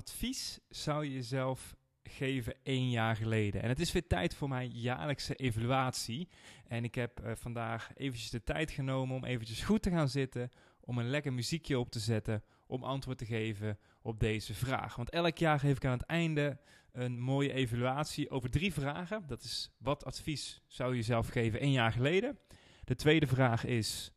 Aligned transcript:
Advies 0.00 0.58
zou 0.68 1.04
je 1.04 1.12
jezelf 1.12 1.76
geven 2.02 2.54
één 2.62 2.90
jaar 2.90 3.16
geleden? 3.16 3.62
En 3.62 3.68
het 3.68 3.80
is 3.80 3.92
weer 3.92 4.06
tijd 4.06 4.34
voor 4.34 4.48
mijn 4.48 4.70
jaarlijkse 4.70 5.34
evaluatie. 5.34 6.28
En 6.66 6.84
ik 6.84 6.94
heb 6.94 7.20
eh, 7.20 7.32
vandaag 7.34 7.90
eventjes 7.94 8.30
de 8.30 8.42
tijd 8.42 8.70
genomen 8.70 9.16
om 9.16 9.24
eventjes 9.24 9.62
goed 9.62 9.82
te 9.82 9.90
gaan 9.90 10.08
zitten, 10.08 10.50
om 10.80 10.98
een 10.98 11.10
lekker 11.10 11.32
muziekje 11.32 11.78
op 11.78 11.90
te 11.90 11.98
zetten, 11.98 12.42
om 12.66 12.84
antwoord 12.84 13.18
te 13.18 13.24
geven 13.24 13.78
op 14.02 14.20
deze 14.20 14.54
vraag. 14.54 14.96
Want 14.96 15.10
elk 15.10 15.38
jaar 15.38 15.58
geef 15.58 15.76
ik 15.76 15.84
aan 15.84 15.98
het 15.98 16.06
einde 16.06 16.58
een 16.92 17.20
mooie 17.20 17.52
evaluatie 17.52 18.30
over 18.30 18.50
drie 18.50 18.72
vragen. 18.72 19.26
Dat 19.26 19.42
is, 19.42 19.70
wat 19.78 20.04
advies 20.04 20.62
zou 20.66 20.90
je 20.90 20.96
jezelf 20.96 21.28
geven 21.28 21.60
één 21.60 21.72
jaar 21.72 21.92
geleden? 21.92 22.38
De 22.84 22.94
tweede 22.94 23.26
vraag 23.26 23.64
is, 23.64 24.12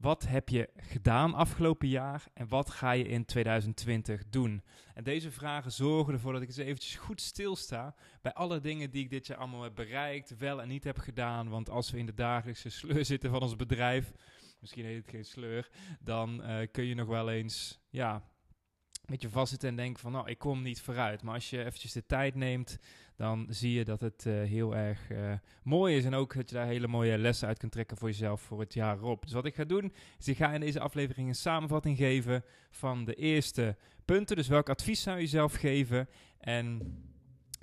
wat 0.00 0.26
heb 0.26 0.48
je 0.48 0.68
gedaan 0.76 1.34
afgelopen 1.34 1.88
jaar 1.88 2.24
en 2.34 2.48
wat 2.48 2.70
ga 2.70 2.92
je 2.92 3.08
in 3.08 3.24
2020 3.24 4.22
doen? 4.28 4.62
En 4.94 5.04
deze 5.04 5.30
vragen 5.30 5.72
zorgen 5.72 6.12
ervoor 6.14 6.32
dat 6.32 6.42
ik 6.42 6.48
eens 6.48 6.56
eventjes 6.56 6.96
goed 6.96 7.20
stilsta 7.20 7.94
bij 8.22 8.32
alle 8.32 8.60
dingen 8.60 8.90
die 8.90 9.02
ik 9.02 9.10
dit 9.10 9.26
jaar 9.26 9.38
allemaal 9.38 9.62
heb 9.62 9.74
bereikt, 9.74 10.36
wel 10.36 10.62
en 10.62 10.68
niet 10.68 10.84
heb 10.84 10.98
gedaan. 10.98 11.48
Want 11.48 11.70
als 11.70 11.90
we 11.90 11.98
in 11.98 12.06
de 12.06 12.14
dagelijkse 12.14 12.70
sleur 12.80 13.04
zitten 13.04 13.30
van 13.30 13.40
ons 13.40 13.56
bedrijf, 13.56 14.12
misschien 14.60 14.84
heet 14.84 14.96
het 14.96 15.10
geen 15.10 15.24
sleur, 15.24 15.68
dan 16.00 16.40
uh, 16.40 16.66
kun 16.72 16.84
je 16.84 16.94
nog 16.94 17.08
wel 17.08 17.30
eens, 17.30 17.80
ja, 17.90 18.22
een 19.10 19.16
beetje 19.16 19.38
vastzitten 19.38 19.68
en 19.68 19.76
denken 19.76 20.00
van, 20.00 20.12
nou, 20.12 20.28
ik 20.28 20.38
kom 20.38 20.62
niet 20.62 20.80
vooruit. 20.80 21.22
Maar 21.22 21.34
als 21.34 21.50
je 21.50 21.64
eventjes 21.64 21.92
de 21.92 22.06
tijd 22.06 22.34
neemt, 22.34 22.78
dan 23.16 23.46
zie 23.48 23.72
je 23.72 23.84
dat 23.84 24.00
het 24.00 24.24
uh, 24.26 24.42
heel 24.42 24.76
erg 24.76 25.10
uh, 25.10 25.32
mooi 25.62 25.96
is. 25.96 26.04
En 26.04 26.14
ook 26.14 26.34
dat 26.34 26.50
je 26.50 26.56
daar 26.56 26.66
hele 26.66 26.86
mooie 26.86 27.18
lessen 27.18 27.48
uit 27.48 27.58
kunt 27.58 27.72
trekken 27.72 27.96
voor 27.96 28.08
jezelf 28.08 28.40
voor 28.40 28.60
het 28.60 28.74
jaar 28.74 28.96
erop. 28.96 29.22
Dus 29.22 29.32
wat 29.32 29.44
ik 29.44 29.54
ga 29.54 29.64
doen, 29.64 29.92
is 30.18 30.28
ik 30.28 30.36
ga 30.36 30.52
in 30.52 30.60
deze 30.60 30.80
aflevering 30.80 31.28
een 31.28 31.34
samenvatting 31.34 31.96
geven 31.96 32.44
van 32.70 33.04
de 33.04 33.14
eerste 33.14 33.76
punten. 34.04 34.36
Dus 34.36 34.48
welk 34.48 34.68
advies 34.68 35.02
zou 35.02 35.18
je 35.18 35.26
zelf 35.26 35.54
geven? 35.54 36.08
En 36.38 36.80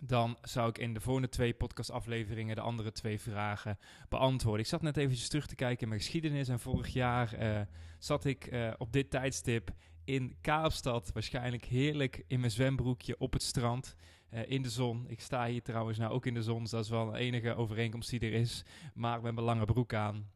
dan 0.02 0.38
zou 0.42 0.70
ik 0.70 0.78
in 0.78 0.94
de 0.94 1.00
volgende 1.00 1.30
twee 1.30 1.53
podcastafleveringen 1.53 2.56
de 2.56 2.62
andere 2.62 2.92
twee 2.92 3.20
vragen 3.20 3.78
beantwoorden. 4.09 4.62
Ik 4.62 4.67
zat 4.67 4.81
net 4.81 4.98
eventjes 4.98 5.28
terug 5.28 5.48
te 5.48 5.56
kijken 5.56 5.81
in 5.81 5.88
mijn 5.88 6.02
geschiedenis. 6.02 6.50
En 6.50 6.59
vorig 6.59 6.88
jaar 6.88 7.42
uh, 7.42 7.62
zat 8.00 8.26
ik 8.26 8.50
op 8.78 8.92
dit 8.94 9.09
tijdstip 9.09 9.70
in 10.04 10.38
Kaapstad. 10.42 11.12
Waarschijnlijk 11.14 11.66
heerlijk 11.66 12.23
in 12.28 12.39
mijn 12.39 12.52
zwembroekje 12.52 13.16
op 13.20 13.34
het 13.34 13.44
strand. 13.44 13.95
Uh, 14.34 14.50
in 14.50 14.62
de 14.62 14.70
zon. 14.70 15.06
Ik 15.08 15.22
sta 15.22 15.48
hier 15.48 15.62
trouwens 15.62 15.98
nou 15.98 16.14
ook 16.14 16.26
in 16.26 16.34
de 16.34 16.44
zon, 16.44 16.61
dus 16.61 16.72
dat 16.72 16.84
is 16.84 16.89
wel 16.89 17.11
de 17.11 17.17
enige 17.17 17.56
overeenkomst 17.56 18.09
die 18.09 18.20
er 18.20 18.34
is. 18.34 18.64
Maar 18.94 19.22
met 19.22 19.34
mijn 19.34 19.45
lange 19.45 19.66
broek 19.66 19.94
aan. 19.94 20.32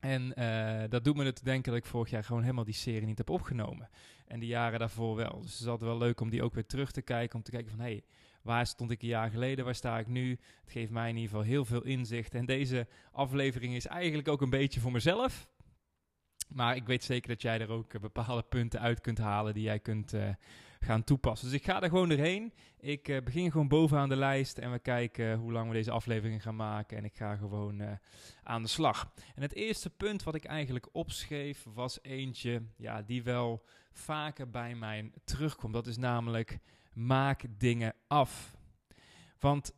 En 0.00 0.28
dat 0.88 1.04
doet 1.04 1.16
me 1.16 1.24
het 1.24 1.44
denken 1.44 1.72
dat 1.72 1.80
ik 1.80 1.88
vorig 1.88 2.10
jaar 2.10 2.24
gewoon 2.24 2.42
helemaal 2.42 2.64
die 2.64 2.74
serie 2.74 3.06
niet 3.06 3.18
heb 3.18 3.30
opgenomen. 3.30 3.88
En 4.26 4.40
die 4.40 4.48
jaren 4.48 4.78
daarvoor 4.78 5.16
wel. 5.16 5.40
Dus 5.40 5.50
het 5.50 5.60
is 5.60 5.66
altijd 5.66 5.90
wel 5.90 5.98
leuk 5.98 6.20
om 6.20 6.30
die 6.30 6.42
ook 6.42 6.54
weer 6.54 6.66
terug 6.66 6.90
te 6.90 7.02
kijken. 7.02 7.36
Om 7.36 7.42
te 7.42 7.50
kijken 7.50 7.70
van, 7.70 7.80
hé, 7.80 7.90
hey, 7.90 8.04
waar 8.42 8.66
stond 8.66 8.90
ik 8.90 9.02
een 9.02 9.08
jaar 9.08 9.30
geleden? 9.30 9.64
Waar 9.64 9.74
sta 9.74 9.98
ik 9.98 10.06
nu? 10.06 10.30
Het 10.30 10.72
geeft 10.72 10.90
mij 10.90 11.08
in 11.08 11.16
ieder 11.16 11.30
geval 11.30 11.44
heel 11.44 11.64
veel 11.64 11.82
inzicht. 11.82 12.34
En 12.34 12.46
deze 12.46 12.86
aflevering 13.12 13.74
is 13.74 13.86
eigenlijk 13.86 14.28
ook 14.28 14.40
een 14.40 14.50
beetje 14.50 14.80
voor 14.80 14.92
mezelf. 14.92 15.48
Maar 16.48 16.76
ik 16.76 16.86
weet 16.86 17.04
zeker 17.04 17.28
dat 17.28 17.42
jij 17.42 17.60
er 17.60 17.70
ook 17.70 18.00
bepaalde 18.00 18.42
punten 18.42 18.80
uit 18.80 19.00
kunt 19.00 19.18
halen 19.18 19.54
die 19.54 19.62
jij 19.62 19.78
kunt 19.78 20.14
uh, 20.14 20.28
gaan 20.80 21.04
toepassen. 21.04 21.50
Dus 21.50 21.58
ik 21.58 21.64
ga 21.64 21.82
er 21.82 21.88
gewoon 21.88 22.08
doorheen. 22.08 22.52
Ik 22.80 23.08
uh, 23.08 23.20
begin 23.20 23.50
gewoon 23.50 23.68
bovenaan 23.68 24.08
de 24.08 24.16
lijst 24.16 24.58
en 24.58 24.72
we 24.72 24.78
kijken 24.78 25.38
hoe 25.38 25.52
lang 25.52 25.68
we 25.68 25.74
deze 25.74 25.90
aflevering 25.90 26.42
gaan 26.42 26.56
maken. 26.56 26.96
En 26.96 27.04
ik 27.04 27.14
ga 27.14 27.36
gewoon 27.36 27.98
aan 28.42 28.62
de 28.62 28.68
slag. 28.68 29.12
En 29.34 29.42
het 29.42 29.54
eerste 29.54 29.90
punt 29.90 30.22
wat 30.22 30.34
ik 30.34 30.44
eigenlijk 30.44 30.88
opschreef 30.92 31.66
was 31.74 31.98
eentje 32.02 32.62
ja, 32.76 33.02
die 33.02 33.22
wel 33.22 33.64
vaker 33.92 34.50
bij 34.50 34.74
mij 34.74 35.12
terugkomt. 35.24 35.72
Dat 35.72 35.86
is 35.86 35.96
namelijk 35.96 36.58
maak 36.92 37.44
dingen 37.58 37.94
af. 38.06 38.56
Want 39.38 39.72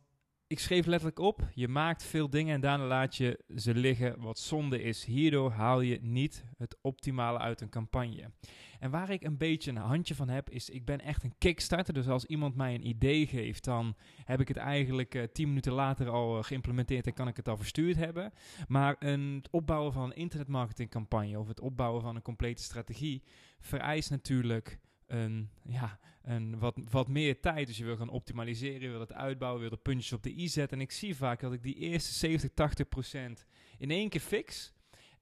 ik 0.47 0.59
schreef 0.59 0.85
letterlijk 0.85 1.19
op, 1.19 1.41
je 1.53 1.67
maakt 1.67 2.03
veel 2.03 2.29
dingen 2.29 2.55
en 2.55 2.61
daarna 2.61 2.85
laat 2.85 3.15
je 3.15 3.39
ze 3.55 3.75
liggen 3.75 4.21
wat 4.21 4.39
zonde 4.39 4.81
is. 4.81 5.05
Hierdoor 5.05 5.51
haal 5.51 5.81
je 5.81 5.99
niet 6.01 6.45
het 6.57 6.77
optimale 6.81 7.39
uit 7.39 7.61
een 7.61 7.69
campagne. 7.69 8.31
En 8.79 8.91
waar 8.91 9.09
ik 9.09 9.23
een 9.23 9.37
beetje 9.37 9.71
een 9.71 9.77
handje 9.77 10.15
van 10.15 10.29
heb, 10.29 10.49
is 10.49 10.69
ik 10.69 10.85
ben 10.85 11.01
echt 11.01 11.23
een 11.23 11.37
kickstarter. 11.37 11.93
Dus 11.93 12.07
als 12.07 12.25
iemand 12.25 12.55
mij 12.55 12.73
een 12.73 12.87
idee 12.87 13.27
geeft, 13.27 13.63
dan 13.63 13.95
heb 14.23 14.41
ik 14.41 14.47
het 14.47 14.57
eigenlijk 14.57 15.15
uh, 15.15 15.23
tien 15.23 15.47
minuten 15.47 15.73
later 15.73 16.09
al 16.09 16.37
uh, 16.37 16.43
geïmplementeerd 16.43 17.07
en 17.07 17.13
kan 17.13 17.27
ik 17.27 17.37
het 17.37 17.47
al 17.47 17.57
verstuurd 17.57 17.95
hebben. 17.95 18.31
Maar 18.67 18.95
een, 18.99 19.35
het 19.35 19.49
opbouwen 19.49 19.93
van 19.93 20.03
een 20.03 20.15
internetmarketingcampagne 20.15 21.39
of 21.39 21.47
het 21.47 21.59
opbouwen 21.59 22.01
van 22.01 22.15
een 22.15 22.21
complete 22.21 22.63
strategie 22.63 23.23
vereist 23.59 24.09
natuurlijk 24.09 24.79
een, 25.07 25.49
ja, 25.63 25.99
een 26.21 26.59
wat, 26.59 26.77
wat 26.89 27.07
meer 27.07 27.39
tijd. 27.39 27.67
Dus 27.67 27.77
je 27.77 27.85
wil 27.85 27.97
gaan 27.97 28.09
optimaliseren, 28.09 28.81
je 28.81 28.89
wil 28.89 28.99
het 28.99 29.13
uitbouwen, 29.13 29.61
je 29.61 29.69
wil 29.69 29.77
de 29.77 29.83
puntjes 29.83 30.13
op 30.13 30.23
de 30.23 30.37
i 30.37 30.47
zetten. 30.47 30.77
En 30.77 30.83
ik 30.83 30.91
zie 30.91 31.15
vaak 31.15 31.39
dat 31.39 31.53
ik 31.53 31.63
die 31.63 31.75
eerste 31.75 32.13
70, 32.13 32.49
80 32.53 32.87
procent 32.87 33.45
in 33.77 33.91
één 33.91 34.09
keer 34.09 34.21
fix. 34.21 34.73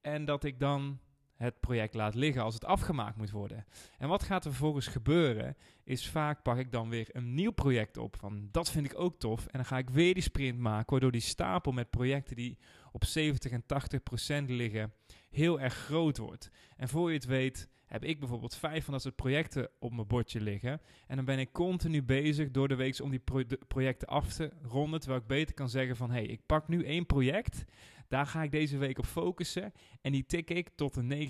En 0.01 0.25
dat 0.25 0.43
ik 0.43 0.59
dan 0.59 0.99
het 1.35 1.59
project 1.59 1.93
laat 1.93 2.15
liggen 2.15 2.43
als 2.43 2.53
het 2.53 2.65
afgemaakt 2.65 3.17
moet 3.17 3.31
worden. 3.31 3.65
En 3.97 4.07
wat 4.07 4.23
gaat 4.23 4.45
er 4.45 4.51
vervolgens 4.51 4.87
gebeuren, 4.87 5.57
is 5.83 6.09
vaak 6.09 6.41
pak 6.41 6.57
ik 6.57 6.71
dan 6.71 6.89
weer 6.89 7.07
een 7.11 7.33
nieuw 7.33 7.51
project 7.51 7.97
op. 7.97 8.15
Van 8.15 8.47
dat 8.51 8.71
vind 8.71 8.85
ik 8.85 8.99
ook 8.99 9.19
tof. 9.19 9.45
En 9.45 9.51
dan 9.51 9.65
ga 9.65 9.77
ik 9.77 9.89
weer 9.89 10.13
die 10.13 10.23
sprint 10.23 10.59
maken, 10.59 10.91
waardoor 10.91 11.11
die 11.11 11.21
stapel 11.21 11.71
met 11.71 11.89
projecten 11.89 12.35
die 12.35 12.57
op 12.91 13.05
70 13.05 13.51
en 13.51 13.65
80 13.65 14.03
procent 14.03 14.49
liggen, 14.49 14.93
heel 15.29 15.59
erg 15.59 15.73
groot 15.73 16.17
wordt. 16.17 16.49
En 16.77 16.89
voor 16.89 17.09
je 17.09 17.15
het 17.15 17.25
weet, 17.25 17.69
heb 17.93 18.03
ik 18.03 18.19
bijvoorbeeld 18.19 18.55
vijf 18.55 18.83
van 18.83 18.93
dat 18.93 19.01
soort 19.01 19.15
projecten 19.15 19.69
op 19.79 19.93
mijn 19.93 20.07
bordje 20.07 20.41
liggen. 20.41 20.81
En 21.07 21.15
dan 21.15 21.25
ben 21.25 21.39
ik 21.39 21.51
continu 21.51 22.03
bezig 22.03 22.51
door 22.51 22.67
de 22.67 22.75
week 22.75 22.99
om 23.01 23.09
die 23.09 23.19
pro 23.19 23.41
projecten 23.67 24.07
af 24.07 24.33
te 24.33 24.51
ronden. 24.61 24.99
Terwijl 24.99 25.21
ik 25.21 25.27
beter 25.27 25.53
kan 25.53 25.69
zeggen 25.69 25.95
van, 25.95 26.09
hé, 26.09 26.15
hey, 26.15 26.25
ik 26.25 26.45
pak 26.45 26.67
nu 26.67 26.83
één 26.83 27.05
project. 27.05 27.63
Daar 28.07 28.25
ga 28.25 28.43
ik 28.43 28.51
deze 28.51 28.77
week 28.77 28.97
op 28.97 29.05
focussen. 29.05 29.73
En 30.01 30.11
die 30.11 30.25
tik 30.25 30.49
ik 30.49 30.69
tot 30.75 30.93
de 30.93 31.27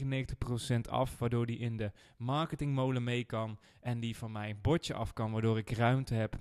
99% 0.86 0.90
af, 0.90 1.20
waardoor 1.20 1.46
die 1.46 1.58
in 1.58 1.78
de 1.78 1.92
marketingmolen 2.18 3.04
mee 3.04 3.24
kan. 3.24 3.60
En 3.82 4.00
die 4.00 4.18
van 4.18 4.32
mijn 4.32 4.60
bordje 4.62 4.94
af 4.94 5.14
kan, 5.14 5.32
waardoor 5.32 5.58
ik 5.58 5.72
ruimte 5.72 6.14
heb 6.14 6.40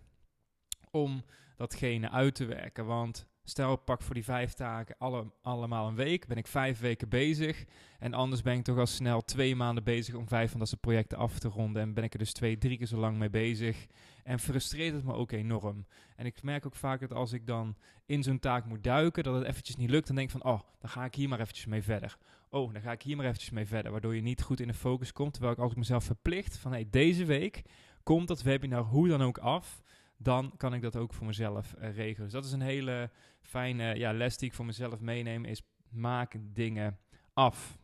om 0.91 1.25
datgene 1.56 2.10
uit 2.10 2.34
te 2.34 2.44
werken. 2.44 2.87
Want 2.87 3.27
Stel, 3.44 3.76
pak 3.76 4.03
voor 4.03 4.14
die 4.14 4.25
vijf 4.25 4.53
taken 4.53 4.94
alle, 4.98 5.32
allemaal 5.42 5.88
een 5.88 5.94
week. 5.94 6.26
Ben 6.26 6.36
ik 6.36 6.47
vijf 6.47 6.80
weken 6.80 7.08
bezig. 7.08 7.64
En 7.98 8.14
anders 8.14 8.42
ben 8.42 8.56
ik 8.56 8.64
toch 8.64 8.78
al 8.78 8.86
snel 8.86 9.25
twee 9.25 9.56
maanden 9.56 9.84
bezig 9.84 10.14
om 10.14 10.28
vijf 10.28 10.50
van 10.50 10.58
dat 10.58 10.69
soort 10.69 10.80
projecten 10.80 11.19
af 11.19 11.38
te 11.38 11.48
ronden. 11.48 11.82
En 11.82 11.94
ben 11.94 12.04
ik 12.04 12.12
er 12.12 12.19
dus 12.19 12.32
twee, 12.32 12.58
drie 12.58 12.78
keer 12.78 12.86
zo 12.86 12.97
lang 12.97 13.16
mee 13.16 13.30
bezig. 13.30 13.86
En 14.25 14.38
frustreert 14.38 14.94
het 14.94 15.04
me 15.04 15.12
ook 15.12 15.32
enorm. 15.32 15.86
En 16.16 16.26
ik 16.26 16.42
merk 16.42 16.66
ook 16.66 16.75
vaak 16.75 17.00
dat 17.00 17.12
als 17.12 17.33
ik 17.33 17.47
dan 17.47 17.77
in 18.06 18.22
zo'n 18.22 18.39
taak 18.39 18.65
moet 18.65 18.84
duiken, 18.84 19.22
dat 19.22 19.34
het 19.34 19.44
eventjes 19.44 19.77
niet 19.77 19.91
lukt. 19.91 20.06
Dan 20.06 20.16
denk 20.16 20.30
ik 20.30 20.41
van, 20.41 20.53
oh, 20.53 20.60
dan 20.78 20.91
ga 20.91 21.04
ik 21.04 21.15
hier 21.15 21.28
maar 21.28 21.41
eventjes 21.41 21.66
mee 21.66 21.83
verder. 21.83 22.18
Oh, 22.50 22.72
dan 22.72 22.83
ga 22.83 22.92
ik 22.92 23.03
hier 23.03 23.16
maar 23.16 23.27
eventjes 23.27 23.50
mee 23.50 23.66
verder. 23.66 23.92
Waardoor 23.92 24.15
je 24.15 24.22
niet 24.22 24.42
goed 24.42 24.60
in 24.60 24.68
de 24.68 24.74
focus 24.74 25.12
komt. 25.12 25.33
Terwijl 25.33 25.54
ik 25.54 25.60
als 25.60 25.72
ik 25.72 25.78
mezelf 25.78 26.04
verplicht 26.04 26.56
van, 26.56 26.72
hey, 26.72 26.86
deze 26.91 27.24
week 27.24 27.62
komt 28.03 28.28
dat 28.28 28.42
webinar 28.42 28.83
hoe 28.83 29.09
dan 29.09 29.22
ook 29.22 29.39
af 29.39 29.83
dan 30.22 30.53
kan 30.57 30.74
ik 30.74 30.83
dat 30.83 30.97
ook 30.97 31.15
voor 31.15 31.27
mezelf 31.27 31.74
uh, 31.78 31.95
regelen. 31.95 32.24
Dus 32.24 32.33
dat 32.33 32.45
is 32.45 32.53
een 32.53 32.60
hele 32.60 33.10
fijne 33.41 33.98
ja, 33.98 34.13
les 34.13 34.36
die 34.36 34.48
ik 34.48 34.54
voor 34.54 34.65
mezelf 34.65 35.01
meeneem, 35.01 35.45
is 35.45 35.63
maak 35.89 36.34
dingen 36.41 36.98
af. 37.33 37.78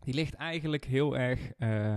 Die 0.00 0.14
ligt 0.14 0.34
eigenlijk 0.34 0.84
heel 0.84 1.18
erg 1.18 1.40
uh, 1.58 1.94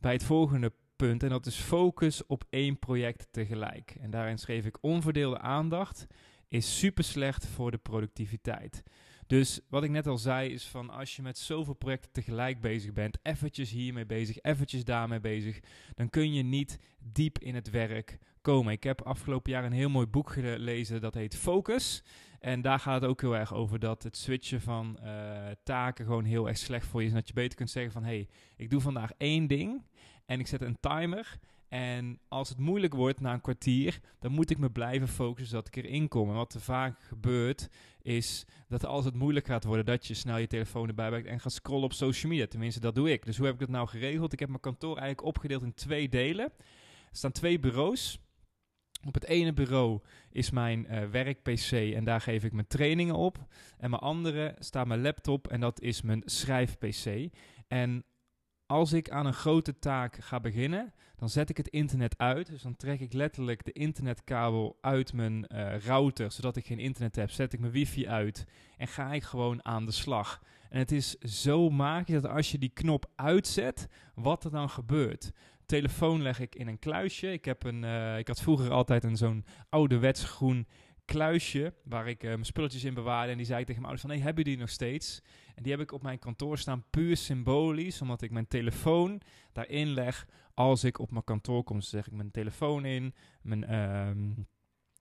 bij 0.00 0.12
het 0.12 0.24
volgende 0.24 0.72
punt 0.96 1.22
en 1.22 1.28
dat 1.28 1.46
is 1.46 1.56
focus 1.56 2.26
op 2.26 2.44
één 2.50 2.78
project 2.78 3.28
tegelijk. 3.30 3.96
En 4.00 4.10
daarin 4.10 4.38
schreef 4.38 4.64
ik 4.64 4.78
onverdeelde 4.80 5.38
aandacht 5.38 6.06
is 6.48 6.78
super 6.78 7.04
slecht 7.04 7.46
voor 7.46 7.70
de 7.70 7.78
productiviteit. 7.78 8.82
Dus 9.26 9.60
wat 9.68 9.82
ik 9.82 9.90
net 9.90 10.06
al 10.06 10.18
zei 10.18 10.50
is 10.50 10.66
van 10.66 10.90
als 10.90 11.16
je 11.16 11.22
met 11.22 11.38
zoveel 11.38 11.74
projecten 11.74 12.12
tegelijk 12.12 12.60
bezig 12.60 12.92
bent, 12.92 13.18
eventjes 13.22 13.70
hiermee 13.70 14.06
bezig, 14.06 14.38
eventjes 14.40 14.84
daarmee 14.84 15.20
bezig, 15.20 15.60
dan 15.94 16.10
kun 16.10 16.32
je 16.32 16.42
niet 16.42 16.78
diep 16.98 17.38
in 17.38 17.54
het 17.54 17.70
werk 17.70 18.18
voorkomen. 18.46 18.72
Ik 18.72 18.84
heb 18.84 19.02
afgelopen 19.02 19.52
jaar 19.52 19.64
een 19.64 19.72
heel 19.72 19.88
mooi 19.88 20.06
boek 20.06 20.30
gelezen 20.30 21.00
dat 21.00 21.14
heet 21.14 21.36
Focus. 21.36 22.02
En 22.40 22.62
daar 22.62 22.78
gaat 22.78 23.00
het 23.00 23.10
ook 23.10 23.20
heel 23.20 23.36
erg 23.36 23.54
over 23.54 23.78
dat 23.78 24.02
het 24.02 24.16
switchen 24.16 24.60
van 24.60 24.98
uh, 25.02 25.10
taken 25.62 26.04
gewoon 26.04 26.24
heel 26.24 26.48
erg 26.48 26.58
slecht 26.58 26.86
voor 26.86 27.00
je 27.00 27.06
is. 27.06 27.12
En 27.12 27.18
dat 27.18 27.28
je 27.28 27.34
beter 27.34 27.56
kunt 27.56 27.70
zeggen 27.70 27.92
van, 27.92 28.02
hé, 28.02 28.08
hey, 28.08 28.28
ik 28.56 28.70
doe 28.70 28.80
vandaag 28.80 29.10
één 29.16 29.46
ding 29.46 29.82
en 30.26 30.40
ik 30.40 30.46
zet 30.46 30.60
een 30.60 30.80
timer. 30.80 31.38
En 31.68 32.18
als 32.28 32.48
het 32.48 32.58
moeilijk 32.58 32.94
wordt 32.94 33.20
na 33.20 33.32
een 33.32 33.40
kwartier, 33.40 34.00
dan 34.18 34.32
moet 34.32 34.50
ik 34.50 34.58
me 34.58 34.70
blijven 34.70 35.08
focussen 35.08 35.46
zodat 35.46 35.66
ik 35.66 35.84
erin 35.84 36.08
kom. 36.08 36.28
En 36.28 36.34
wat 36.34 36.54
er 36.54 36.60
vaak 36.60 37.00
gebeurt, 37.02 37.68
is 38.02 38.44
dat 38.68 38.84
als 38.84 39.04
het 39.04 39.14
moeilijk 39.14 39.46
gaat 39.46 39.64
worden, 39.64 39.84
dat 39.84 40.06
je 40.06 40.14
snel 40.14 40.38
je 40.38 40.46
telefoon 40.46 40.88
erbij 40.88 41.08
brengt 41.08 41.28
en 41.28 41.40
gaat 41.40 41.52
scrollen 41.52 41.84
op 41.84 41.92
social 41.92 42.32
media. 42.32 42.46
Tenminste, 42.46 42.80
dat 42.80 42.94
doe 42.94 43.10
ik. 43.10 43.24
Dus 43.24 43.36
hoe 43.36 43.46
heb 43.46 43.54
ik 43.54 43.60
dat 43.60 43.68
nou 43.68 43.88
geregeld? 43.88 44.32
Ik 44.32 44.38
heb 44.38 44.48
mijn 44.48 44.60
kantoor 44.60 44.96
eigenlijk 44.96 45.26
opgedeeld 45.26 45.62
in 45.62 45.74
twee 45.74 46.08
delen. 46.08 46.44
Er 46.44 47.22
staan 47.22 47.32
twee 47.32 47.58
bureaus. 47.58 48.20
Op 49.06 49.14
het 49.14 49.24
ene 49.24 49.52
bureau 49.52 50.00
is 50.30 50.50
mijn 50.50 50.86
uh, 50.90 51.04
werk-PC 51.04 51.70
en 51.72 52.04
daar 52.04 52.20
geef 52.20 52.44
ik 52.44 52.52
mijn 52.52 52.66
trainingen 52.66 53.14
op. 53.14 53.46
En 53.78 53.90
mijn 53.90 54.02
andere 54.02 54.54
staat 54.58 54.86
mijn 54.86 55.00
laptop 55.02 55.48
en 55.48 55.60
dat 55.60 55.80
is 55.80 56.02
mijn 56.02 56.22
schrijf-PC. 56.24 57.28
En 57.68 58.04
als 58.66 58.92
ik 58.92 59.10
aan 59.10 59.26
een 59.26 59.34
grote 59.34 59.78
taak 59.78 60.16
ga 60.16 60.40
beginnen, 60.40 60.92
dan 61.16 61.28
zet 61.28 61.50
ik 61.50 61.56
het 61.56 61.68
internet 61.68 62.18
uit. 62.18 62.46
Dus 62.46 62.62
dan 62.62 62.76
trek 62.76 63.00
ik 63.00 63.12
letterlijk 63.12 63.64
de 63.64 63.72
internetkabel 63.72 64.78
uit 64.80 65.12
mijn 65.12 65.46
uh, 65.48 65.78
router, 65.78 66.32
zodat 66.32 66.56
ik 66.56 66.66
geen 66.66 66.78
internet 66.78 67.16
heb. 67.16 67.30
Zet 67.30 67.52
ik 67.52 67.60
mijn 67.60 67.72
wifi 67.72 68.08
uit 68.08 68.44
en 68.76 68.88
ga 68.88 69.12
ik 69.12 69.22
gewoon 69.22 69.64
aan 69.64 69.86
de 69.86 69.92
slag. 69.92 70.42
En 70.70 70.78
het 70.78 70.92
is 70.92 71.14
zo 71.18 71.70
magisch 71.70 72.22
dat 72.22 72.30
als 72.30 72.50
je 72.50 72.58
die 72.58 72.72
knop 72.74 73.10
uitzet, 73.14 73.88
wat 74.14 74.44
er 74.44 74.50
dan 74.50 74.70
gebeurt. 74.70 75.32
Telefoon 75.66 76.22
leg 76.22 76.40
ik 76.40 76.54
in 76.54 76.68
een 76.68 76.78
kluisje. 76.78 77.32
Ik, 77.32 77.44
heb 77.44 77.64
een, 77.64 77.82
uh, 77.82 78.18
ik 78.18 78.28
had 78.28 78.40
vroeger 78.40 78.70
altijd 78.70 79.04
een 79.04 79.16
zo'n 79.16 79.44
ouderwets 79.68 80.24
groen 80.24 80.66
kluisje 81.04 81.74
waar 81.84 82.08
ik 82.08 82.22
uh, 82.22 82.30
mijn 82.30 82.44
spulletjes 82.44 82.84
in 82.84 82.94
bewaarde. 82.94 83.30
En 83.30 83.36
die 83.36 83.46
zei 83.46 83.64
tegen 83.64 83.82
mijn 83.82 83.84
ouders 83.84 84.02
van, 84.02 84.10
hey, 84.10 84.20
hebben 84.20 84.42
jullie 84.42 84.58
die 84.58 84.66
nog 84.66 84.74
steeds? 84.74 85.22
En 85.54 85.62
die 85.62 85.72
heb 85.72 85.80
ik 85.80 85.92
op 85.92 86.02
mijn 86.02 86.18
kantoor 86.18 86.58
staan 86.58 86.84
puur 86.90 87.16
symbolisch, 87.16 88.02
omdat 88.02 88.22
ik 88.22 88.30
mijn 88.30 88.48
telefoon 88.48 89.20
daarin 89.52 89.88
leg 89.88 90.26
als 90.54 90.84
ik 90.84 90.98
op 90.98 91.10
mijn 91.10 91.24
kantoor 91.24 91.64
kom. 91.64 91.76
Dus 91.76 91.88
zeg 91.88 92.06
ik 92.06 92.12
mijn 92.12 92.30
telefoon 92.30 92.84
in, 92.84 93.14
mijn, 93.42 93.62
uh, 93.62 94.24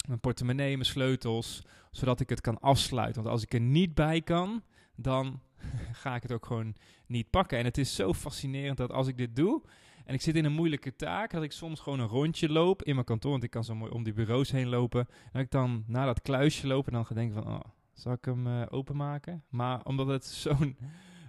mijn 0.07 0.19
portemonnee, 0.21 0.73
mijn 0.73 0.85
sleutels, 0.85 1.61
zodat 1.91 2.19
ik 2.19 2.29
het 2.29 2.41
kan 2.41 2.59
afsluiten. 2.59 3.21
Want 3.21 3.33
als 3.33 3.43
ik 3.43 3.53
er 3.53 3.59
niet 3.59 3.93
bij 3.93 4.21
kan, 4.21 4.63
dan 4.95 5.41
ga 6.01 6.15
ik 6.15 6.21
het 6.21 6.31
ook 6.31 6.45
gewoon 6.45 6.75
niet 7.05 7.29
pakken. 7.29 7.57
En 7.57 7.65
het 7.65 7.77
is 7.77 7.95
zo 7.95 8.13
fascinerend 8.13 8.77
dat 8.77 8.91
als 8.91 9.07
ik 9.07 9.17
dit 9.17 9.35
doe, 9.35 9.61
en 10.05 10.13
ik 10.13 10.21
zit 10.21 10.35
in 10.35 10.45
een 10.45 10.53
moeilijke 10.53 10.95
taak, 10.95 11.31
dat 11.31 11.43
ik 11.43 11.51
soms 11.51 11.79
gewoon 11.79 11.99
een 11.99 12.07
rondje 12.07 12.49
loop 12.49 12.83
in 12.83 12.93
mijn 12.93 13.05
kantoor, 13.05 13.31
want 13.31 13.43
ik 13.43 13.49
kan 13.49 13.63
zo 13.63 13.75
mooi 13.75 13.91
om 13.91 14.03
die 14.03 14.13
bureaus 14.13 14.51
heen 14.51 14.67
lopen. 14.67 15.07
En 15.31 15.41
ik 15.41 15.51
dan 15.51 15.83
naar 15.87 16.05
dat 16.05 16.21
kluisje 16.21 16.67
loop 16.67 16.87
en 16.87 16.93
dan 16.93 17.05
ga 17.05 17.15
denken 17.15 17.43
van, 17.43 17.53
oh, 17.53 17.59
zal 17.93 18.13
ik 18.13 18.25
hem 18.25 18.47
uh, 18.47 18.61
openmaken? 18.69 19.43
Maar 19.49 19.83
omdat 19.83 20.07
het 20.07 20.25
zo'n, 20.45 20.77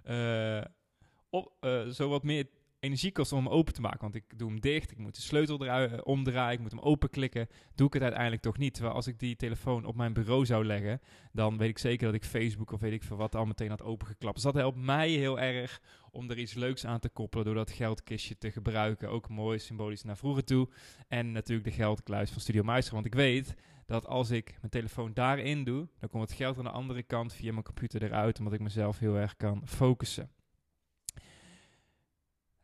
uh, 0.05 0.63
zo 1.91 2.09
wat 2.09 2.23
meer 2.23 2.47
energie 2.81 3.13
kost 3.13 3.33
om 3.33 3.45
hem 3.45 3.53
open 3.53 3.75
te 3.75 3.81
maken. 3.81 4.01
Want 4.01 4.15
ik 4.15 4.39
doe 4.39 4.49
hem 4.49 4.61
dicht, 4.61 4.91
ik 4.91 4.99
moet 4.99 5.15
de 5.15 5.21
sleutel 5.21 5.63
eruit 5.63 6.05
omdraaien, 6.05 6.53
ik 6.55 6.61
moet 6.61 6.71
hem 6.71 6.81
openklikken. 6.81 7.49
Doe 7.75 7.87
ik 7.87 7.93
het 7.93 8.03
uiteindelijk 8.03 8.43
toch 8.43 8.59
niet. 8.59 8.75
Terwijl 8.75 8.95
als 8.95 9.07
ik 9.07 9.19
die 9.19 9.37
telefoon 9.37 9.85
op 9.85 9.97
mijn 9.97 10.13
bureau 10.13 10.47
zou 10.47 10.65
leggen, 10.65 11.01
dan 11.33 11.59
weet 11.59 11.69
ik 11.69 11.79
zeker 11.79 12.07
dat 12.07 12.15
ik 12.15 12.25
Facebook 12.25 12.73
of 12.73 12.81
weet 12.81 12.93
ik 12.93 13.03
veel 13.03 13.17
wat 13.17 13.35
al 13.35 13.45
meteen 13.45 13.71
had 13.71 13.83
opengeklapt. 13.83 14.35
Dus 14.35 14.45
dat 14.45 14.55
helpt 14.55 14.79
mij 14.79 15.11
heel 15.11 15.41
erg 15.41 15.81
om 16.11 16.31
er 16.31 16.39
iets 16.39 16.55
leuks 16.55 16.87
aan 16.87 17.01
te 17.01 17.09
koppelen 17.09 17.45
door 17.45 17.55
dat 17.55 17.71
geldkistje 17.71 18.39
te 18.39 18.51
gebruiken. 18.51 19.11
Ook 19.11 19.29
mooi 19.29 19.59
symbolisch 19.59 20.03
naar 20.03 20.17
vroeger 20.17 20.45
toe. 20.45 20.69
En 21.09 21.33
natuurlijk 21.33 21.69
de 21.69 21.75
geldkluis 21.75 22.31
van 22.31 22.41
Studio 22.41 22.63
Meister. 22.63 22.95
Want 22.95 23.07
ik 23.07 23.15
weet 23.15 23.55
dat 23.87 24.07
als 24.07 24.31
ik 24.31 24.57
mijn 24.61 24.71
telefoon 24.71 25.15
daarin 25.15 25.65
doe, 25.65 25.89
dan 25.99 26.09
komt 26.09 26.23
het 26.23 26.39
geld 26.39 26.59
aan 26.59 26.65
de 26.65 26.71
andere 26.71 27.03
kant 27.03 27.33
via 27.33 27.53
mijn 27.53 27.65
computer 27.65 28.03
eruit, 28.03 28.39
omdat 28.39 28.55
ik 28.55 28.61
mezelf 28.61 28.99
heel 28.99 29.17
erg 29.17 29.37
kan 29.37 29.63
focussen. 29.65 30.31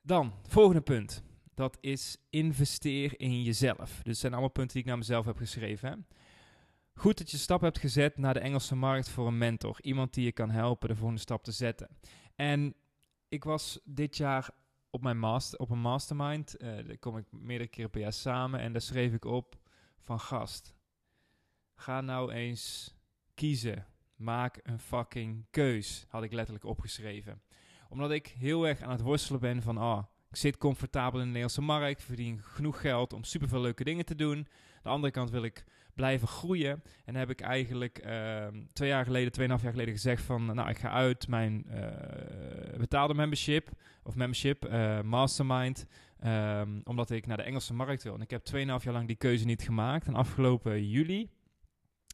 Dan, 0.05 0.33
volgende 0.47 0.81
punt. 0.81 1.23
Dat 1.55 1.79
is 1.81 2.17
investeer 2.31 3.21
in 3.21 3.43
jezelf. 3.43 3.91
Dus 3.97 4.03
het 4.05 4.17
zijn 4.17 4.33
allemaal 4.33 4.51
punten 4.51 4.73
die 4.73 4.83
ik 4.83 4.89
naar 4.89 4.99
mezelf 4.99 5.25
heb 5.25 5.37
geschreven. 5.37 5.91
Hè? 5.91 5.97
Goed 6.95 7.19
dat 7.19 7.31
je 7.31 7.37
stap 7.37 7.61
hebt 7.61 7.79
gezet 7.79 8.19
naar 8.19 8.35
de 8.35 8.41
Engelse 8.41 8.77
markt 8.77 9.09
voor 9.09 9.27
een 9.27 9.39
mentor. 9.39 9.79
Iemand 9.81 10.15
die 10.15 10.25
je 10.25 10.33
kan 10.33 10.51
helpen 10.51 10.89
de 10.89 10.97
volgende 10.97 11.21
stap 11.21 11.45
te 11.45 11.53
zetten. 11.53 11.89
En 12.35 12.75
ik 13.29 13.45
was 13.45 13.81
dit 13.85 14.17
jaar 14.17 14.51
op, 14.91 15.03
mijn 15.03 15.19
master, 15.19 15.59
op 15.59 15.71
een 15.71 15.81
mastermind. 15.81 16.63
Uh, 16.63 16.69
daar 16.87 16.99
kom 16.99 17.17
ik 17.17 17.27
meerdere 17.31 17.71
keren 17.71 17.91
per 17.91 18.01
jaar 18.01 18.13
samen. 18.13 18.61
En 18.61 18.73
daar 18.73 18.81
schreef 18.81 19.13
ik 19.13 19.25
op 19.25 19.59
van 20.01 20.21
gast. 20.21 20.75
Ga 21.75 22.01
nou 22.01 22.33
eens 22.33 22.95
kiezen. 23.35 23.87
Maak 24.17 24.61
een 24.63 24.79
fucking 24.79 25.47
keus. 25.51 26.05
Had 26.09 26.23
ik 26.23 26.33
letterlijk 26.33 26.65
opgeschreven. 26.65 27.43
Omdat 27.93 28.11
ik 28.11 28.35
heel 28.39 28.67
erg 28.67 28.81
aan 28.81 28.91
het 28.91 29.01
worstelen 29.01 29.41
ben 29.41 29.63
van... 29.63 29.79
Ah, 29.79 30.03
ik 30.31 30.37
zit 30.37 30.59
comfortabel 30.59 31.13
in 31.13 31.27
de 31.27 31.27
Nederlandse 31.27 31.61
markt. 31.61 32.03
Verdien 32.03 32.43
genoeg 32.43 32.81
geld 32.81 33.13
om 33.13 33.25
superveel 33.25 33.61
leuke 33.61 33.85
dingen 33.85 34.05
te 34.05 34.15
doen. 34.15 34.47
De 34.83 34.89
andere 34.89 35.13
kant 35.13 35.31
wil 35.31 35.43
ik 35.43 35.65
blijven 35.95 36.29
groeien. 36.29 36.83
En 37.05 37.15
heb 37.15 37.31
ik 37.31 37.41
eigenlijk 37.41 38.05
uh, 38.07 38.47
twee 38.73 38.89
jaar 38.89 39.05
geleden, 39.05 39.33
tweeënhalf 39.33 39.63
jaar 39.63 39.71
geleden 39.71 39.95
gezegd 39.95 40.23
van... 40.23 40.55
Nou, 40.55 40.69
ik 40.69 40.79
ga 40.79 40.91
uit 40.91 41.29
mijn 41.29 41.67
uh, 41.71 42.79
betaalde 42.79 43.15
membership, 43.15 43.69
of 44.03 44.15
membership, 44.15 44.69
uh, 44.69 45.01
mastermind... 45.01 45.87
Um, 46.27 46.81
omdat 46.85 47.11
ik 47.11 47.27
naar 47.27 47.37
de 47.37 47.43
Engelse 47.43 47.75
markt 47.75 48.03
wil. 48.03 48.15
En 48.15 48.21
ik 48.21 48.31
heb 48.31 48.49
2,5 48.55 48.59
jaar 48.65 48.93
lang 48.93 49.07
die 49.07 49.17
keuze 49.17 49.45
niet 49.45 49.63
gemaakt. 49.63 50.07
En 50.07 50.15
afgelopen 50.15 50.89
juli 50.89 51.31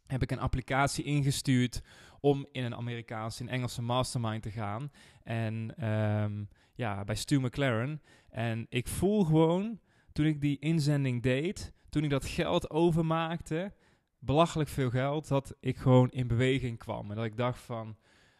heb 0.08 0.22
ik 0.22 0.30
een 0.30 0.40
applicatie 0.40 1.04
ingestuurd 1.04 1.82
om 2.20 2.46
in 2.52 2.64
een 2.64 2.74
Amerikaanse, 2.74 3.42
in 3.42 3.48
Engelse 3.48 3.82
mastermind 3.82 4.42
te 4.42 4.50
gaan. 4.50 4.90
En 5.22 5.86
um, 5.88 6.48
ja, 6.74 7.04
bij 7.04 7.14
Stu 7.14 7.40
McLaren. 7.40 8.02
En 8.28 8.66
ik 8.68 8.88
voel 8.88 9.24
gewoon, 9.24 9.80
toen 10.12 10.26
ik 10.26 10.40
die 10.40 10.58
inzending 10.58 11.22
deed, 11.22 11.72
toen 11.88 12.04
ik 12.04 12.10
dat 12.10 12.24
geld 12.24 12.70
overmaakte, 12.70 13.72
belachelijk 14.18 14.68
veel 14.68 14.90
geld, 14.90 15.28
dat 15.28 15.54
ik 15.60 15.76
gewoon 15.76 16.10
in 16.10 16.26
beweging 16.26 16.78
kwam. 16.78 17.10
En 17.10 17.16
dat 17.16 17.24
ik 17.24 17.36
dacht 17.36 17.60
van, 17.60 17.96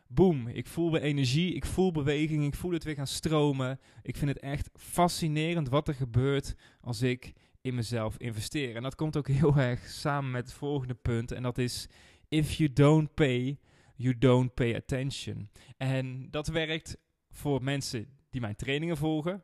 boem, 0.06 0.49
ik 0.49 0.67
voel 0.67 0.93
weer 0.93 1.03
energie, 1.03 1.55
ik 1.55 1.64
voel 1.64 1.93
beweging, 1.93 2.44
ik 2.44 2.55
voel 2.55 2.73
het 2.73 2.85
weer 2.85 2.94
gaan 2.94 3.06
stromen. 3.06 3.81
Ik 4.03 4.17
vind 4.17 4.31
het 4.31 4.38
echt 4.38 4.71
fascinerend 4.75 5.69
wat 5.69 5.88
er 5.88 5.94
gebeurt 5.94 6.55
als 6.81 7.03
ik 7.03 7.32
in 7.61 7.75
mezelf 7.75 8.17
investeer. 8.17 8.77
En 8.77 8.83
dat 8.83 8.95
komt 8.95 9.17
ook 9.17 9.29
heel 9.29 9.57
erg 9.69 9.89
samen 9.89 10.31
met 10.31 10.45
het 10.45 10.53
volgende 10.53 10.95
punt. 10.95 11.33
En 11.33 11.43
dat 11.43 11.59
is: 11.59 11.89
if 12.29 12.53
you 12.53 12.73
don't 12.73 13.15
pay, 13.15 13.59
you 13.95 14.19
don't 14.19 14.55
pay 14.55 14.75
attention. 14.75 15.50
En 15.77 16.31
dat 16.31 16.47
werkt 16.47 16.97
voor 17.31 17.62
mensen 17.62 18.07
die 18.31 18.41
mijn 18.41 18.57
trainingen 18.57 18.97
volgen. 18.97 19.43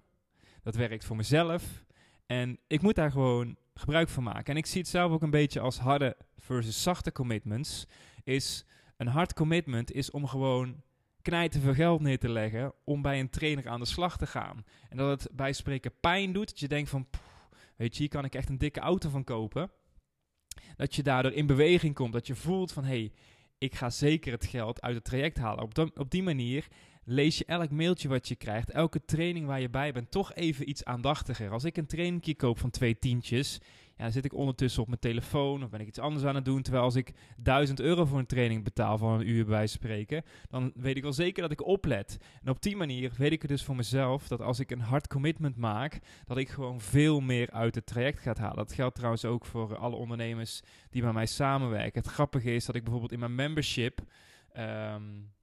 Dat 0.62 0.74
werkt 0.74 1.04
voor 1.04 1.16
mezelf. 1.16 1.84
En 2.26 2.58
ik 2.66 2.82
moet 2.82 2.94
daar 2.94 3.10
gewoon 3.10 3.56
gebruik 3.74 4.08
van 4.08 4.22
maken. 4.22 4.44
En 4.44 4.56
ik 4.56 4.66
zie 4.66 4.80
het 4.80 4.90
zelf 4.90 5.12
ook 5.12 5.22
een 5.22 5.30
beetje 5.30 5.60
als 5.60 5.78
harde 5.78 6.16
versus 6.38 6.82
zachte 6.82 7.12
commitments. 7.12 7.86
Is 8.24 8.64
een 8.96 9.06
hard 9.06 9.34
commitment 9.34 9.92
is 9.92 10.10
om 10.10 10.26
gewoon 10.26 10.82
knijten 11.22 11.60
veel 11.60 11.74
geld 11.74 12.00
neer 12.00 12.18
te 12.18 12.28
leggen 12.28 12.72
om 12.84 13.02
bij 13.02 13.20
een 13.20 13.30
trainer 13.30 13.68
aan 13.68 13.80
de 13.80 13.86
slag 13.86 14.16
te 14.16 14.26
gaan. 14.26 14.64
En 14.88 14.96
dat 14.96 15.22
het 15.22 15.36
bij 15.36 15.52
spreken 15.52 15.92
pijn 16.00 16.32
doet. 16.32 16.48
Dat 16.48 16.60
je 16.60 16.68
denkt 16.68 16.90
van, 16.90 17.06
Weet 17.76 17.94
je, 17.94 18.00
hier 18.00 18.08
kan 18.08 18.24
ik 18.24 18.34
echt 18.34 18.48
een 18.48 18.58
dikke 18.58 18.80
auto 18.80 19.08
van 19.08 19.24
kopen. 19.24 19.70
Dat 20.76 20.94
je 20.94 21.02
daardoor 21.02 21.32
in 21.32 21.46
beweging 21.46 21.94
komt. 21.94 22.12
Dat 22.12 22.26
je 22.26 22.34
voelt 22.34 22.72
van, 22.72 22.84
hé, 22.84 22.90
hey, 22.90 23.12
ik 23.58 23.74
ga 23.74 23.90
zeker 23.90 24.32
het 24.32 24.46
geld 24.46 24.82
uit 24.82 24.94
het 24.94 25.04
traject 25.04 25.38
halen. 25.38 25.64
Op, 25.64 25.90
op 25.98 26.10
die 26.10 26.22
manier 26.22 26.68
lees 27.04 27.38
je 27.38 27.44
elk 27.44 27.70
mailtje 27.70 28.08
wat 28.08 28.28
je 28.28 28.36
krijgt, 28.36 28.70
elke 28.70 29.04
training 29.04 29.46
waar 29.46 29.60
je 29.60 29.70
bij 29.70 29.92
bent, 29.92 30.10
toch 30.10 30.34
even 30.34 30.68
iets 30.68 30.84
aandachtiger. 30.84 31.50
Als 31.50 31.64
ik 31.64 31.76
een 31.76 31.86
trainingje 31.86 32.34
koop 32.34 32.58
van 32.58 32.70
twee 32.70 32.98
tientjes, 32.98 33.60
ja, 33.96 34.10
zit 34.10 34.24
ik 34.24 34.34
ondertussen 34.34 34.82
op 34.82 34.88
mijn 34.88 35.00
telefoon 35.00 35.62
of 35.64 35.70
ben 35.70 35.80
ik 35.80 35.86
iets 35.86 35.98
anders 35.98 36.24
aan 36.24 36.34
het 36.34 36.44
doen. 36.44 36.62
Terwijl 36.62 36.84
als 36.84 36.94
ik 36.94 37.12
1000 37.36 37.80
euro 37.80 38.04
voor 38.04 38.18
een 38.18 38.26
training 38.26 38.64
betaal 38.64 38.98
van 38.98 39.12
een 39.12 39.28
uur 39.28 39.44
bij 39.44 39.66
spreken, 39.66 40.22
dan 40.48 40.72
weet 40.74 40.96
ik 40.96 41.02
wel 41.02 41.12
zeker 41.12 41.42
dat 41.42 41.50
ik 41.50 41.66
oplet. 41.66 42.18
En 42.42 42.50
op 42.50 42.62
die 42.62 42.76
manier 42.76 43.12
weet 43.16 43.32
ik 43.32 43.42
het 43.42 43.50
dus 43.50 43.62
voor 43.62 43.76
mezelf 43.76 44.28
dat 44.28 44.40
als 44.40 44.60
ik 44.60 44.70
een 44.70 44.80
hard 44.80 45.06
commitment 45.06 45.56
maak, 45.56 46.00
dat 46.24 46.36
ik 46.36 46.48
gewoon 46.48 46.80
veel 46.80 47.20
meer 47.20 47.50
uit 47.50 47.74
het 47.74 47.86
traject 47.86 48.18
ga 48.18 48.34
halen. 48.38 48.56
Dat 48.56 48.72
geldt 48.72 48.94
trouwens 48.94 49.24
ook 49.24 49.44
voor 49.44 49.76
alle 49.76 49.96
ondernemers 49.96 50.60
die 50.90 51.02
bij 51.02 51.12
mij 51.12 51.26
samenwerken. 51.26 52.02
Het 52.02 52.12
grappige 52.12 52.54
is 52.54 52.64
dat 52.64 52.74
ik 52.74 52.82
bijvoorbeeld 52.82 53.12
in 53.12 53.18
mijn 53.18 53.34
membership. 53.34 54.00
Um, 54.56 55.33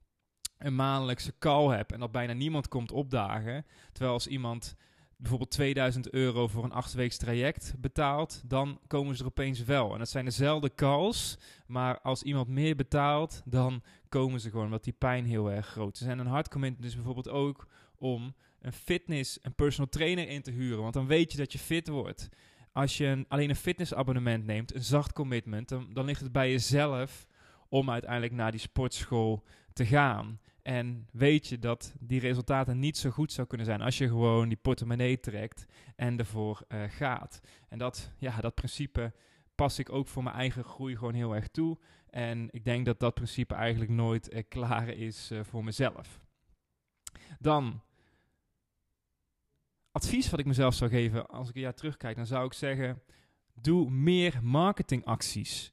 een 0.66 0.76
maandelijkse 0.76 1.34
call 1.40 1.78
heb 1.78 1.92
en 1.92 2.00
dat 2.00 2.12
bijna 2.12 2.34
niemand 2.34 2.68
komt 2.68 2.92
opdagen. 2.92 3.66
Terwijl 3.92 4.14
als 4.14 4.28
iemand 4.28 4.76
bijvoorbeeld 5.22 5.52
2000 5.52 6.10
euro 6.10 6.48
voor 6.48 6.64
een 6.64 6.72
achtweeks 6.72 7.18
traject 7.18 7.74
betaalt, 7.78 8.42
dan 8.46 8.80
komen 8.88 9.16
ze 9.16 9.22
er 9.22 9.30
opeens 9.30 9.64
wel. 9.64 9.94
En 9.94 10.00
dat 10.00 10.10
zijn 10.10 10.26
dezelfde 10.26 10.76
calls, 10.76 11.38
maar 11.68 12.00
als 12.02 12.24
iemand 12.24 12.48
meer 12.48 12.76
betaalt, 12.76 13.42
dan 13.46 13.84
komen 14.10 14.40
ze 14.40 14.50
gewoon, 14.50 14.66
omdat 14.66 14.84
die 14.84 14.96
pijn 14.98 15.26
heel 15.26 15.52
erg 15.52 15.68
groot 15.68 16.02
is. 16.02 16.08
En 16.08 16.20
een 16.20 16.28
hard 16.28 16.50
commitment 16.50 16.86
is 16.86 16.96
bijvoorbeeld 16.96 17.30
ook 17.30 17.68
om 17.96 18.36
een 18.62 18.74
fitness, 18.74 19.40
een 19.42 19.56
personal 19.56 19.90
trainer 19.90 20.30
in 20.30 20.42
te 20.42 20.52
huren, 20.52 20.82
want 20.82 20.94
dan 20.94 21.08
weet 21.08 21.32
je 21.32 21.38
dat 21.38 21.52
je 21.52 21.60
fit 21.60 21.88
wordt. 21.88 22.30
als 22.72 22.98
je 22.98 23.06
een, 23.06 23.26
alleen 23.28 23.50
een 23.50 23.56
fitnessabonnement 23.56 24.46
neemt, 24.46 24.76
een 24.76 24.84
zacht 24.84 25.14
commitment, 25.14 25.70
dan 25.70 26.06
ligt 26.06 26.22
het 26.22 26.32
bij 26.32 26.52
jezelf 26.52 27.28
om 27.70 27.90
uiteindelijk 27.90 28.34
naar 28.34 28.52
die 28.52 28.60
sportschool 28.60 29.44
te 29.74 29.86
gaan. 29.86 30.40
En 30.64 31.08
weet 31.12 31.48
je 31.48 31.60
dat 31.60 31.94
die 32.00 32.20
resultaten 32.20 32.80
niet 32.80 32.98
zo 32.98 33.10
goed 33.10 33.32
zou 33.32 33.48
kunnen 33.48 33.66
zijn 33.66 33.82
als 33.82 33.98
je 33.98 34.08
gewoon 34.08 34.48
die 34.48 34.58
portemonnee 34.58 35.20
trekt 35.20 35.66
en 35.96 36.20
ervoor 36.20 36.66
uh, 36.68 36.84
gaat. 36.88 37.42
En 37.70 37.78
dat, 37.78 38.12
ja, 38.18 38.42
dat 38.42 38.56
principe 38.56 39.14
pas 39.56 39.80
ik 39.80 39.92
ook 39.92 40.08
voor 40.08 40.24
mijn 40.24 40.36
eigen 40.36 40.64
groei 40.64 40.98
gewoon 40.98 41.14
heel 41.14 41.36
erg 41.36 41.48
toe. 41.48 41.78
En 42.10 42.48
ik 42.52 42.64
denk 42.64 42.86
dat 42.86 43.00
dat 43.00 43.14
principe 43.14 43.56
eigenlijk 43.56 43.92
nooit 43.92 44.34
uh, 44.34 44.44
klaar 44.48 44.88
is 44.88 45.32
uh, 45.32 45.44
voor 45.44 45.64
mezelf. 45.64 46.20
Dan 47.40 47.82
advies 49.92 50.30
wat 50.30 50.40
ik 50.40 50.46
mezelf 50.46 50.74
zou 50.74 50.90
geven 50.90 51.28
als 51.28 51.50
ik 51.50 51.56
een 51.56 51.62
jaar 51.62 51.74
terugkijk, 51.74 52.16
dan 52.16 52.26
zou 52.26 52.46
ik 52.46 52.54
zeggen: 52.54 53.02
doe 53.54 53.90
meer 53.90 54.40
marketingacties. 54.44 55.72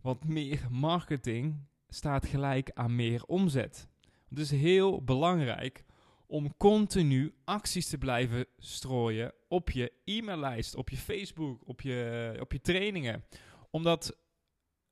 Want 0.00 0.24
meer 0.24 0.66
marketing 0.70 1.66
staat 1.88 2.26
gelijk 2.26 2.70
aan 2.74 2.96
meer 2.96 3.24
omzet. 3.24 3.88
Het 4.28 4.38
is 4.38 4.50
heel 4.50 5.04
belangrijk 5.04 5.84
om 6.26 6.56
continu 6.56 7.34
acties 7.44 7.88
te 7.88 7.98
blijven 7.98 8.46
strooien 8.58 9.32
op 9.48 9.70
je 9.70 9.92
e-maillijst, 10.04 10.74
op 10.74 10.88
je 10.90 10.96
Facebook, 10.96 11.68
op 11.68 11.80
je, 11.80 12.36
op 12.40 12.52
je 12.52 12.60
trainingen. 12.60 13.24
Omdat 13.70 14.16